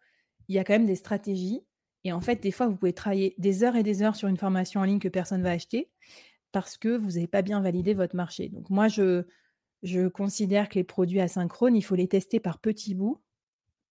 [0.51, 1.63] il y a quand même des stratégies
[2.05, 4.39] et en fait, des fois, vous pouvez travailler des heures et des heures sur une
[4.39, 5.91] formation en ligne que personne va acheter
[6.53, 8.49] parce que vous avez pas bien validé votre marché.
[8.51, 8.89] Donc moi,
[9.83, 13.23] je considère que les produits asynchrones, il faut les tester par petits bouts,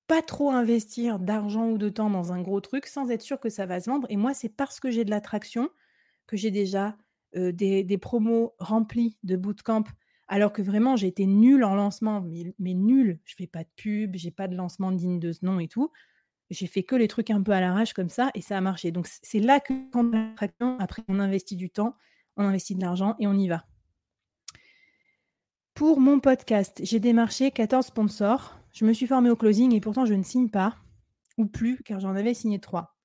[0.07, 3.49] pas trop investir d'argent ou de temps dans un gros truc sans être sûr que
[3.49, 5.69] ça va se vendre et moi, c'est parce que j'ai de l'attraction
[6.27, 6.97] que j'ai déjà,
[7.35, 9.83] heu, des promos remplis de bootcamp
[10.27, 13.19] alors que vraiment j'étais nulle en lancement, mais mais nulle.
[13.25, 15.91] Je fais pas de pub, j'ai pas de lancement digne de ce nom et tout.
[16.49, 18.91] J'ai fait que les trucs un peu à l'arrache comme ça et ça a marché.
[18.91, 21.95] Donc c'est là que quand on a après on investit du temps,
[22.37, 23.65] on investit de l'argent et on y va.
[25.75, 28.59] Pour mon podcast, j'ai démarché 14 sponsors.
[28.73, 30.75] Je me suis formée au closing et pourtant je ne signe pas
[31.37, 32.97] ou plus car j'en avais signé 3.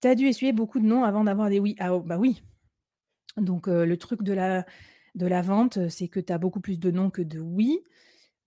[0.00, 1.76] Tu as dû essuyer beaucoup de non avant d'avoir des oui.
[1.78, 2.42] Ah oh, bah oui.
[3.36, 4.64] Donc heu, le truc de la
[5.14, 7.82] de la vente, c'est que tu as beaucoup plus de non que de oui.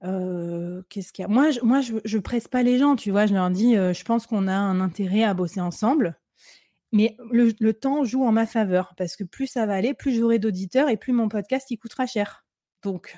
[0.01, 1.27] Qu'est-ce qu'il y a?
[1.27, 3.25] Moi je moi je presse pas les gens, tu vois?
[3.25, 6.17] Je leur dis, «Je pense qu'on a un intérêt à bosser ensemble».
[6.91, 10.39] Mais le temps joue en ma faveur parce que plus ça va aller, plus j'aurai
[10.39, 12.45] d'auditeurs et plus mon podcast, il coûtera cher.
[12.81, 13.15] Donc,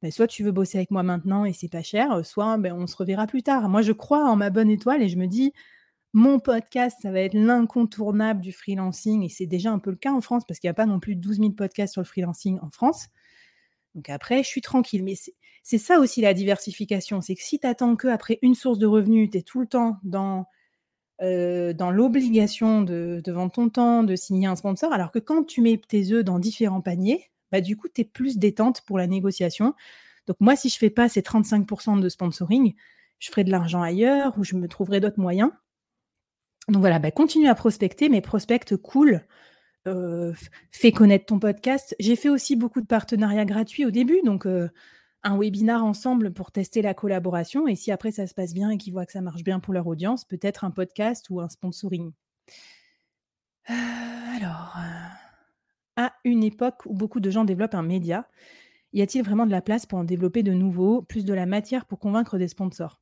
[0.00, 2.86] beh, soit tu veux bosser avec moi maintenant et c'est pas cher, soit, beh, on
[2.86, 3.68] se reverra plus tard.
[3.68, 5.52] Moi, je crois en ma bonne étoile et je me dis:
[6.14, 10.12] «Mon podcast, ça va être l'incontournable du freelancing» et c'est déjà un peu le cas
[10.12, 12.58] en France parce qu'il y a pas non plus 12 000 podcasts sur le freelancing
[12.62, 13.08] en France.
[13.94, 15.04] Donc après, je suis tranquille.
[15.04, 15.34] Mais c'est
[15.66, 19.30] c'est ça aussi la diversification, c'est que si tu attends qu'après une source de revenus,
[19.30, 20.46] tu es tout le temps dans,
[21.22, 25.44] heu, dans l'obligation de de vendre ton temps, de signer un sponsor, alors que quand
[25.44, 28.98] tu mets tes œufs dans différents paniers, bah, du coup, tu es plus détente pour
[28.98, 29.74] la négociation.
[30.28, 32.74] Donc moi, si je fais pas ces 35% de sponsoring,
[33.20, 35.50] je ferai de l'argent ailleurs ou je me trouverai d'autres moyens.
[36.68, 39.22] Donc voilà, bah, continue à prospecter, mais prospecte cool,
[39.88, 41.96] heu, f fais connaître ton podcast.
[42.00, 44.70] J'ai fait aussi beaucoup de partenariats gratuits au début, donc heu,
[45.26, 48.78] un webinar ensemble pour tester la collaboration et si après ça se passe bien et
[48.78, 52.12] qu'ils voient que ça marche bien pour leur audience, peut-être un podcast ou un sponsoring.
[53.68, 53.74] Heu,
[54.36, 55.10] alors, heu,
[55.96, 58.28] à une époque où beaucoup de gens développent un média,
[58.92, 61.86] y a-t-il vraiment de la place pour en développer de nouveaux, plus de la matière
[61.86, 63.00] pour convaincre des sponsors?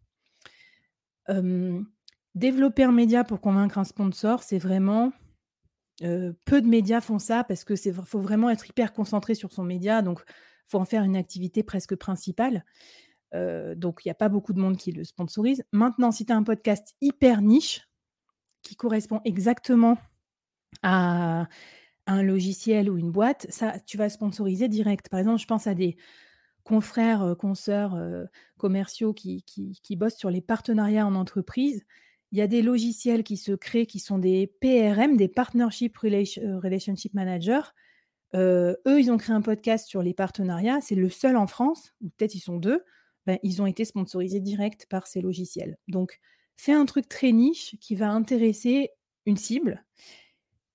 [2.35, 5.13] Développer un média pour convaincre un sponsor, c'est vraiment
[6.03, 9.53] Heu, peu de médias font ça parce que c'est faut vraiment être hyper concentré sur
[9.53, 10.25] son média, donc
[10.67, 12.65] faut en faire une activité presque principale.
[13.33, 15.65] Donc il y a pas beaucoup de monde qui le sponsorise.
[15.73, 17.89] Maintenant, si tu as un podcast hyper niche,
[18.63, 19.99] qui correspond exactement
[20.83, 21.47] à
[22.07, 25.09] un logiciel ou une boîte, ça, tu vas sponsoriser direct.
[25.09, 25.97] Par exemple, je pense à des
[26.65, 27.97] confrères, consoeurs,
[28.57, 31.85] commerciaux qui qui qui bossent sur les partenariats en entreprise.
[32.33, 36.59] Il y a des logiciels qui se créent qui sont des PRM, des Partnership heu,
[36.59, 37.75] Relationship Manager.
[38.35, 40.81] Heu, eux, ils ont créé un podcast sur les partenariats.
[40.81, 42.83] C'est le seul en France, ou peut-être ils sont 2.
[43.27, 45.79] Ben, ils ont été sponsorisés direct par ces logiciels.
[45.89, 46.21] Donc
[46.57, 48.91] fais un truc très niche qui va intéresser
[49.27, 49.85] une cible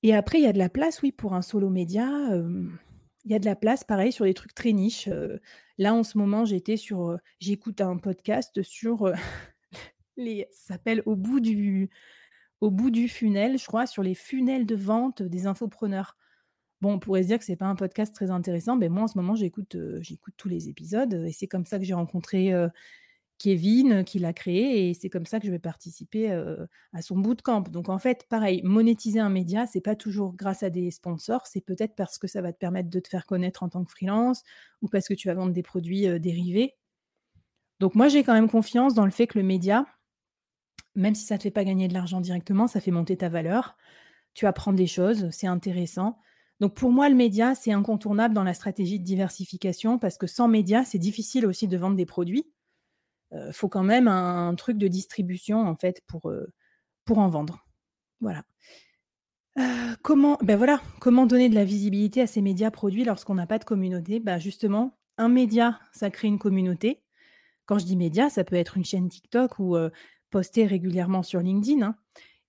[0.03, 2.07] et après il y a de la place, oui, pour un solo média,
[3.25, 5.39] il y a de la place pareil sur des trucs très niches, heu,
[5.77, 9.11] là en ce moment j'étais sur, heu, j'écoute un podcast sur,
[10.17, 11.89] les ça s'appelle «Au bout du
[12.61, 16.17] au bout du funnel», je crois, sur les funnels de vente des infopreneurs.
[16.81, 19.07] Bon, on pourrait se dire que c'est pas un podcast très intéressant, mais moi en
[19.07, 22.69] ce moment j'écoute, j'écoute tous les épisodes, et c'est comme ça que j'ai rencontré, heu,
[23.37, 26.31] Kevin qui l'a créé et c'est comme ça que je vais participer,
[26.93, 27.61] à son bootcamp.
[27.63, 31.61] Donc en fait, pareil, monétiser un média, c'est pas toujours grâce à des sponsors, c'est
[31.61, 34.43] peut-être parce que ça va te permettre de te faire connaître en tant que freelance
[34.81, 36.75] ou parce que tu vas vendre des produits, dérivés.
[37.79, 39.85] Donc moi, j'ai quand même confiance dans le fait que le média,
[40.95, 43.77] même si ça te fait pas gagner de l'argent directement, ça fait monter ta valeur.
[44.33, 46.19] Tu apprends des choses, c'est intéressant.
[46.59, 50.47] Donc pour moi, le média, c'est incontournable dans la stratégie de diversification parce que sans
[50.47, 52.45] média, c'est difficile aussi de vendre des produits.
[53.31, 56.33] Il faut quand même un truc de distribution en fait pour,
[57.05, 57.65] pour en vendre.
[58.21, 58.43] Voilà.
[59.57, 63.47] Heu, comment ben voilà, comment donner de la visibilité à ces médias produits lorsqu'on n'a
[63.47, 64.19] pas de communauté?
[64.19, 67.03] Bah, justement, un média, ça crée une communauté.
[67.65, 69.77] Quand je dis média, ça peut être une chaîne TikTok ou,
[70.29, 71.95] poster régulièrement sur LinkedIn, hein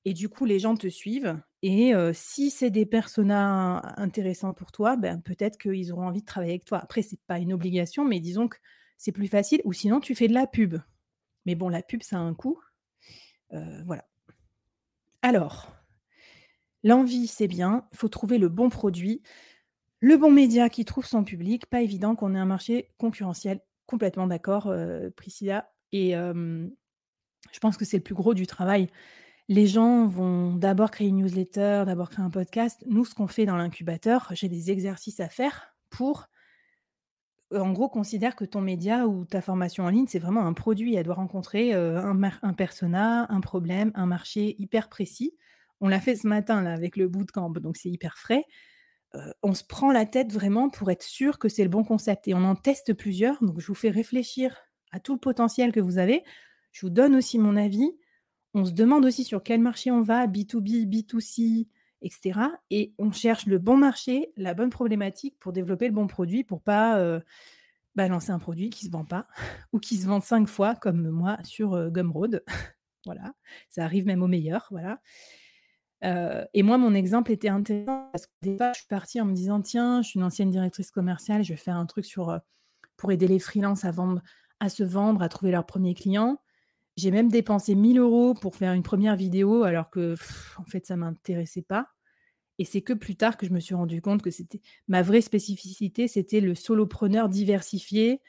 [0.05, 4.97] et du coup, les gens te suivent et si c'est des personas intéressants pour toi,
[4.97, 6.79] ben, peut-être qu'ils auront envie de travailler avec toi.
[6.79, 8.57] Après, c'est pas une obligation, mais disons que
[8.97, 10.77] c'est plus facile ou sinon tu fais de la pub.
[11.47, 12.59] Mais bon, la pub, ça a un coût.
[13.51, 14.07] Voilà.
[15.23, 15.71] Alors,
[16.83, 19.23] l'envie, c'est bien, il faut trouver le bon produit,
[20.01, 21.67] le bon média qui trouve son public.
[21.67, 23.61] Pas évident qu'on ait un marché concurrentiel.
[23.87, 24.73] Complètement d'accord,
[25.17, 28.89] Priscilla et je pense que c'est le plus gros du travail.
[29.51, 32.83] Les gens vont d'abord créer une newsletter, d'abord créer un podcast.
[32.87, 36.29] Nous, ce qu'on fait dans l'incubateur, j'ai des exercices à faire pour
[37.53, 40.53] Heu, en gros, considère que ton média ou ta formation en ligne, c'est vraiment un
[40.53, 40.95] produit.
[40.95, 45.35] Elle doit rencontrer, heu, un persona, un problème, un marché hyper précis.
[45.81, 48.45] On l'a fait ce matin là avec le bootcamp, donc c'est hyper frais.
[49.17, 52.29] Heu, on se prend la tête vraiment pour être sûr que c'est le bon concept
[52.29, 53.43] et on en teste plusieurs.
[53.45, 54.57] Donc je vous fais réfléchir
[54.93, 56.25] à tout le potentiel que vous avez.
[56.73, 57.93] Je vous donne aussi mon avis.
[58.55, 61.69] On se demande aussi sur quel marché on va, B2B, B2C
[62.03, 66.07] et cetera et on cherche le bon marché, la bonne problématique pour développer le bon
[66.07, 67.23] produit pour pas, heu,
[67.97, 69.29] bah, lancer un produit qui se vend pas
[69.73, 72.45] ou qui se vend 5 fois comme moi sur, heu, Gumroad.
[73.07, 73.35] Voilà,
[73.71, 75.01] ça arrive même aux meilleurs, voilà.
[76.03, 79.35] Heu et moi, mon exemple était intéressant parce qu'au départ, je suis partie en me
[79.35, 82.41] disant: «Tiens, je suis une ancienne directrice commerciale, je vais faire un truc sur, heu,
[82.97, 84.23] pour aider les freelances à vendre
[84.61, 86.39] à se vendre, à trouver leurs premiers clients».
[87.01, 90.15] J'ai même dépensé 1 000 € pour faire une première vidéo alors que
[90.59, 91.89] en fait, ça m'intéressait pas.
[92.59, 95.23] Et c'est que plus tard que je me suis rendu compte que c'était ma vraie
[95.23, 98.21] spécificité, c'était le solopreneur diversifié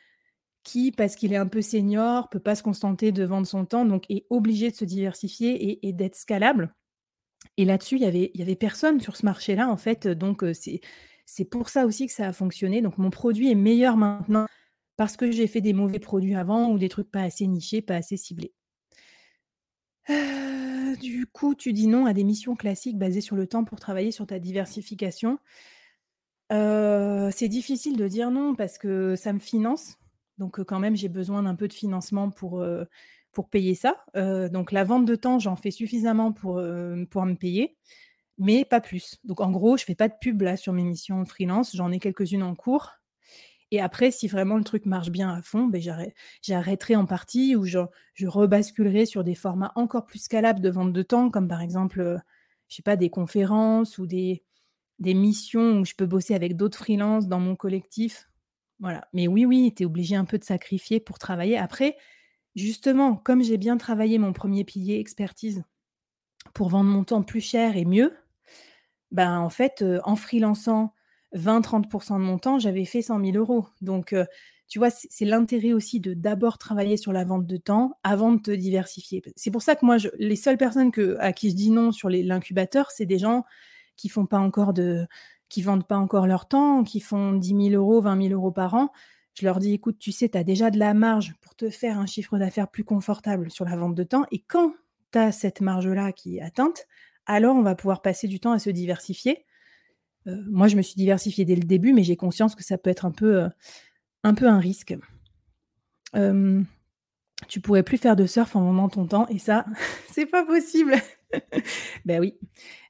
[0.64, 3.86] qui, parce qu'il est un peu senior, peut pas se contenter de vendre son temps,
[3.86, 6.74] donc est obligé de se diversifier et et d'être scalable.
[7.58, 10.54] Et là-dessus, il y avait y avait personne sur ce marché-là, en fait, donc heu,
[10.54, 10.82] c'est
[11.26, 14.48] c'est pour ça aussi que ça a fonctionné, donc mon produit est meilleur maintenant
[14.98, 17.96] parce que j'ai fait des mauvais produits avant ou des trucs pas assez nichés, pas
[17.98, 18.54] assez ciblés.
[20.12, 23.80] Heu, du coup, tu dis non à des missions classiques basées sur le temps pour
[23.80, 25.40] travailler sur ta diversification.
[26.52, 29.98] Heu, c'est difficile de dire non parce que ça me finance,
[30.38, 32.66] donc heu, quand même j'ai besoin d'un peu de financement pour,
[33.32, 34.04] pour payer ça.
[34.16, 37.78] Donc la vente de temps, j'en fais suffisamment pour, me payer,
[38.38, 39.20] mais pas plus.
[39.24, 42.00] Donc en gros, je fais pas de pub là sur mes missions freelance, j'en ai
[42.00, 43.01] quelques-unes en cours
[43.72, 47.66] et après, si vraiment le truc marche bien à fond, j'arrê j'arrêterai en partie ou
[47.66, 47.80] je
[48.28, 52.18] rebasculerai sur des formats encore plus scalables de vente de temps, comme par exemple, heu,
[52.70, 54.06] je sais pas, des conférences ou
[55.00, 58.30] des missions où je peux bosser avec d'autres freelances dans mon collectif.
[58.80, 59.08] Voilà.
[59.14, 61.58] Mais oui, oui, tu es obligé un peu de sacrifier pour travailler.
[61.58, 61.98] Après,
[62.56, 65.64] justement, comme j'ai bien travaillé mon premier pilier expertise
[66.54, 68.16] pour vendre mon temps plus cher et mieux,
[69.12, 70.94] ben, en fait, heu, en freelançant
[71.34, 73.68] 20-30% de mon temps, j'avais fait 100 000 €.
[73.82, 74.26] Donc, heu,
[74.68, 78.42] tu vois, c'est l'intérêt aussi de d'abord travailler sur la vente de temps avant de
[78.42, 79.22] te diversifier.
[79.36, 82.92] c'est pour ça que moi les seules personnes à qui je dis non sur l'incubateur,
[82.92, 83.44] c'est des gens
[83.98, 85.06] qui font pas encore de
[85.50, 88.74] qui vendent pas encore leur temps, qui font 10 000 €, 20 000 € par
[88.76, 88.90] an.
[89.34, 92.00] Je leur dis: «Écoute, tu sais, tu as déjà de la marge pour te faire
[92.00, 94.74] un chiffre d'affaires plus confortable sur la vente de temps et quand
[95.12, 96.86] tu as cette marge-là qui est atteinte,
[97.26, 99.46] alors on va pouvoir passer du temps à se diversifier».
[100.28, 102.90] Heu, moi, je me suis diversifiée dès le début, mais j'ai conscience que ça peut
[102.90, 103.50] être un peu, heu,
[104.24, 104.96] un risque.
[107.48, 109.66] Tu pourrais plus faire de surf en vendant ton temps et ça,
[110.12, 110.96] c'est pas possible.
[112.06, 112.38] Ben oui,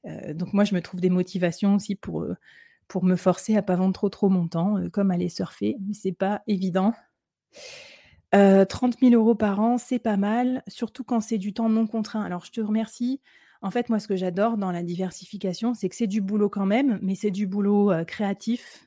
[0.07, 2.25] heu, donc moi, je me trouve des motivations aussi pour,
[3.03, 6.93] me forcer à pas vendre trop, mon temps, comme aller surfer, mais c'est pas évident.
[8.33, 11.85] Heu, 30 000 € par an, c'est pas mal, surtout quand c'est du temps non
[11.87, 12.21] contraint.
[12.23, 13.21] Alors je te remercie.
[13.61, 16.65] En fait, moi, ce que j'adore dans la diversification, c'est que c'est du boulot quand
[16.65, 18.85] même, mais c'est du boulot, heu, créatif.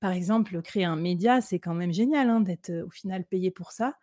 [0.00, 3.50] Par exemple, créer un média, c'est quand même génial, hein, d'être, heu, au final payé
[3.50, 3.94] pour ça.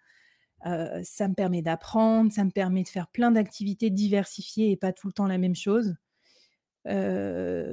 [0.68, 4.94] Heu, ça me permet d'apprendre, ça me permet de faire plein d'activités diversifiées et pas
[4.94, 5.96] tout le temps la même chose.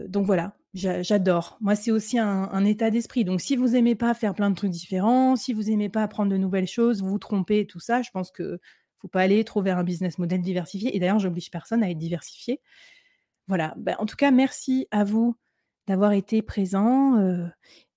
[0.09, 1.57] Donc voilà, j'a j'adore.
[1.61, 3.25] Moi, c'est aussi un état d'esprit.
[3.25, 6.31] Donc si vous aimez pas faire plein de trucs différents, si vous aimez pas apprendre
[6.31, 8.61] de nouvelles choses, vous tromper et tout ça, je pense que
[9.03, 11.99] faut pas aller trop vers un business model diversifié et d'ailleurs, j'oblige personne à être
[11.99, 12.61] diversifié.
[13.49, 15.37] Voilà, bah, en tout cas, merci à vous
[15.87, 17.51] d'avoir été présents, heu,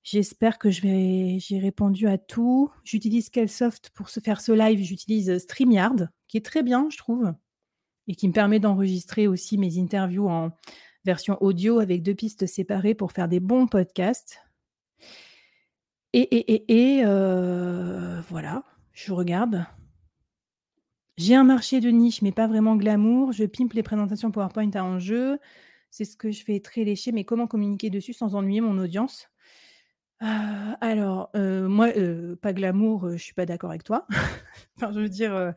[0.03, 2.71] j'espère que j'ai répondu à tout.
[2.83, 4.81] J'utilise quel soft pour se faire ce live?
[4.83, 7.33] J'utilise, heu, StreamYard, qui est très bien, je trouve
[8.07, 10.51] et qui me permet d'enregistrer aussi mes interviews en
[11.05, 14.39] version audio avec 2 pistes séparées pour faire des bons podcasts.
[16.13, 19.65] Et et et et heu, voilà, je regarde.
[21.17, 23.31] J'ai un marché de niche, mais pas vraiment glamour.
[23.31, 25.39] Je pimpe les présentations PowerPoint à enjeux.
[25.91, 29.29] C'est ce que je fais très léché, mais comment communiquer dessus sans ennuyer mon audience?
[30.23, 30.27] Heu,
[30.81, 34.07] alors, heu, moi, heu, pas glamour, heu, je suis pas d'accord avec toi.
[34.77, 35.53] Enfin, je veux dire,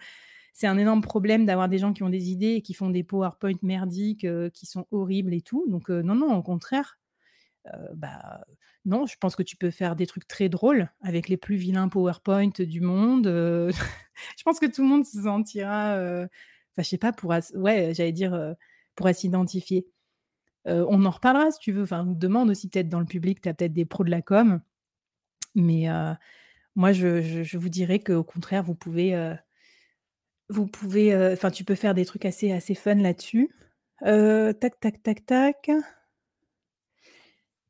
[0.54, 3.04] c'est un énorme problème d'avoir des gens qui ont des idées et qui font des
[3.04, 5.64] PowerPoint merdiques, qui sont horribles et tout.
[5.68, 6.98] Donc, non, non, au contraire.
[7.74, 8.44] Heu, bah,
[8.84, 11.88] non, je pense que tu peux faire des trucs très drôles avec les plus vilains
[11.88, 13.70] PowerPoint du monde, heu.
[14.38, 16.24] Je pense que tout le monde se sentira, heu,
[16.72, 18.54] enfin, je sais pas, pourra ouais, j'allais dire, heu,
[18.96, 19.86] pourra s'identifier.
[20.66, 23.48] On en reparlera si tu veux, enfin, on demande aussi peut-être dans le public, tu
[23.48, 24.60] as peut-être des pros de la com.
[25.56, 25.86] Mais,
[26.76, 29.14] moi, je je je vous dirais qu'au contraire, vous pouvez,
[30.48, 33.50] vous pouvez, enfin, tu peux faire des trucs assez assez fun là-dessus.
[34.00, 35.70] Tac, tac, tac, tac.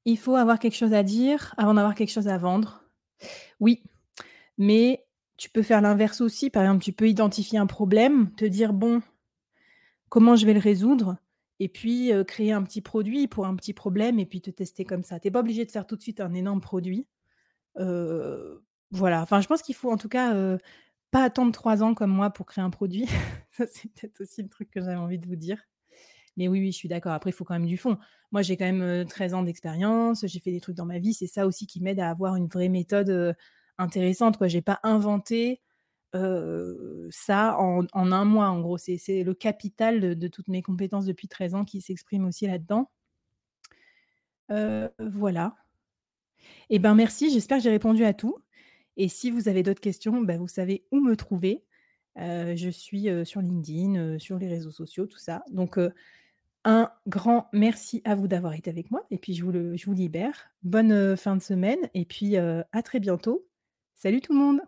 [0.09, 2.83] Il faut avoir quelque chose à dire avant d'avoir quelque chose à vendre.
[3.61, 3.83] Oui,
[4.59, 5.07] mais
[5.39, 6.51] tu peux faire l'inverse aussi.
[6.51, 9.03] Par exemple, tu peux identifier un problème, te dire: «Bon»
[10.09, 11.17] «comment je vais le résoudre?»
[11.61, 14.85] et puis, heu, créer un petit produit pour un petit problème et puis te tester
[14.85, 15.19] comme ça.
[15.19, 17.09] Tu es pas obligé de faire tout de suite un énorme produit.
[17.79, 20.59] Heu, voilà, enfin, je pense qu'il faut en tout cas, heu,
[21.13, 23.07] pas attendre 3 ans comme moi pour créer un produit.
[23.53, 25.63] Ça, c'est peut-être aussi le truc que j'avais envie de vous dire.
[26.39, 27.13] Mais oui, oui, je suis d'accord.
[27.13, 27.99] Après, il faut quand même du fond.
[28.33, 31.13] Moi, j'ai quand même, heu, 13 ans d'expérience, j'ai fait des trucs dans ma vie.
[31.13, 33.37] C'est ça aussi qui m'aide à avoir une vraie méthode,
[33.77, 34.49] intéressante, quoi.
[34.49, 35.61] J'ai pas inventé,
[36.15, 38.79] ça en 1 mois, en gros.
[38.79, 42.91] C'est le capital de toutes mes compétences depuis 13 ans qui s'exprime aussi là-dedans.
[44.99, 45.57] Voilà.
[46.71, 48.37] Et ben, merci, j'espère que j'ai répondu à tout
[48.97, 51.65] et si vous avez d'autres questions, bah, vous savez où me trouver.
[52.17, 55.45] Je suis, sur LinkedIn, sur les réseaux sociaux, tout ça.
[55.51, 55.79] Donc,
[56.69, 60.51] un grand merci à vous d'avoir été avec moi et puis je vous le libère.
[60.63, 63.49] Bonne, heu, fin de semaine et puis, heu, à très bientôt.
[63.97, 64.61] Salut tout le monde!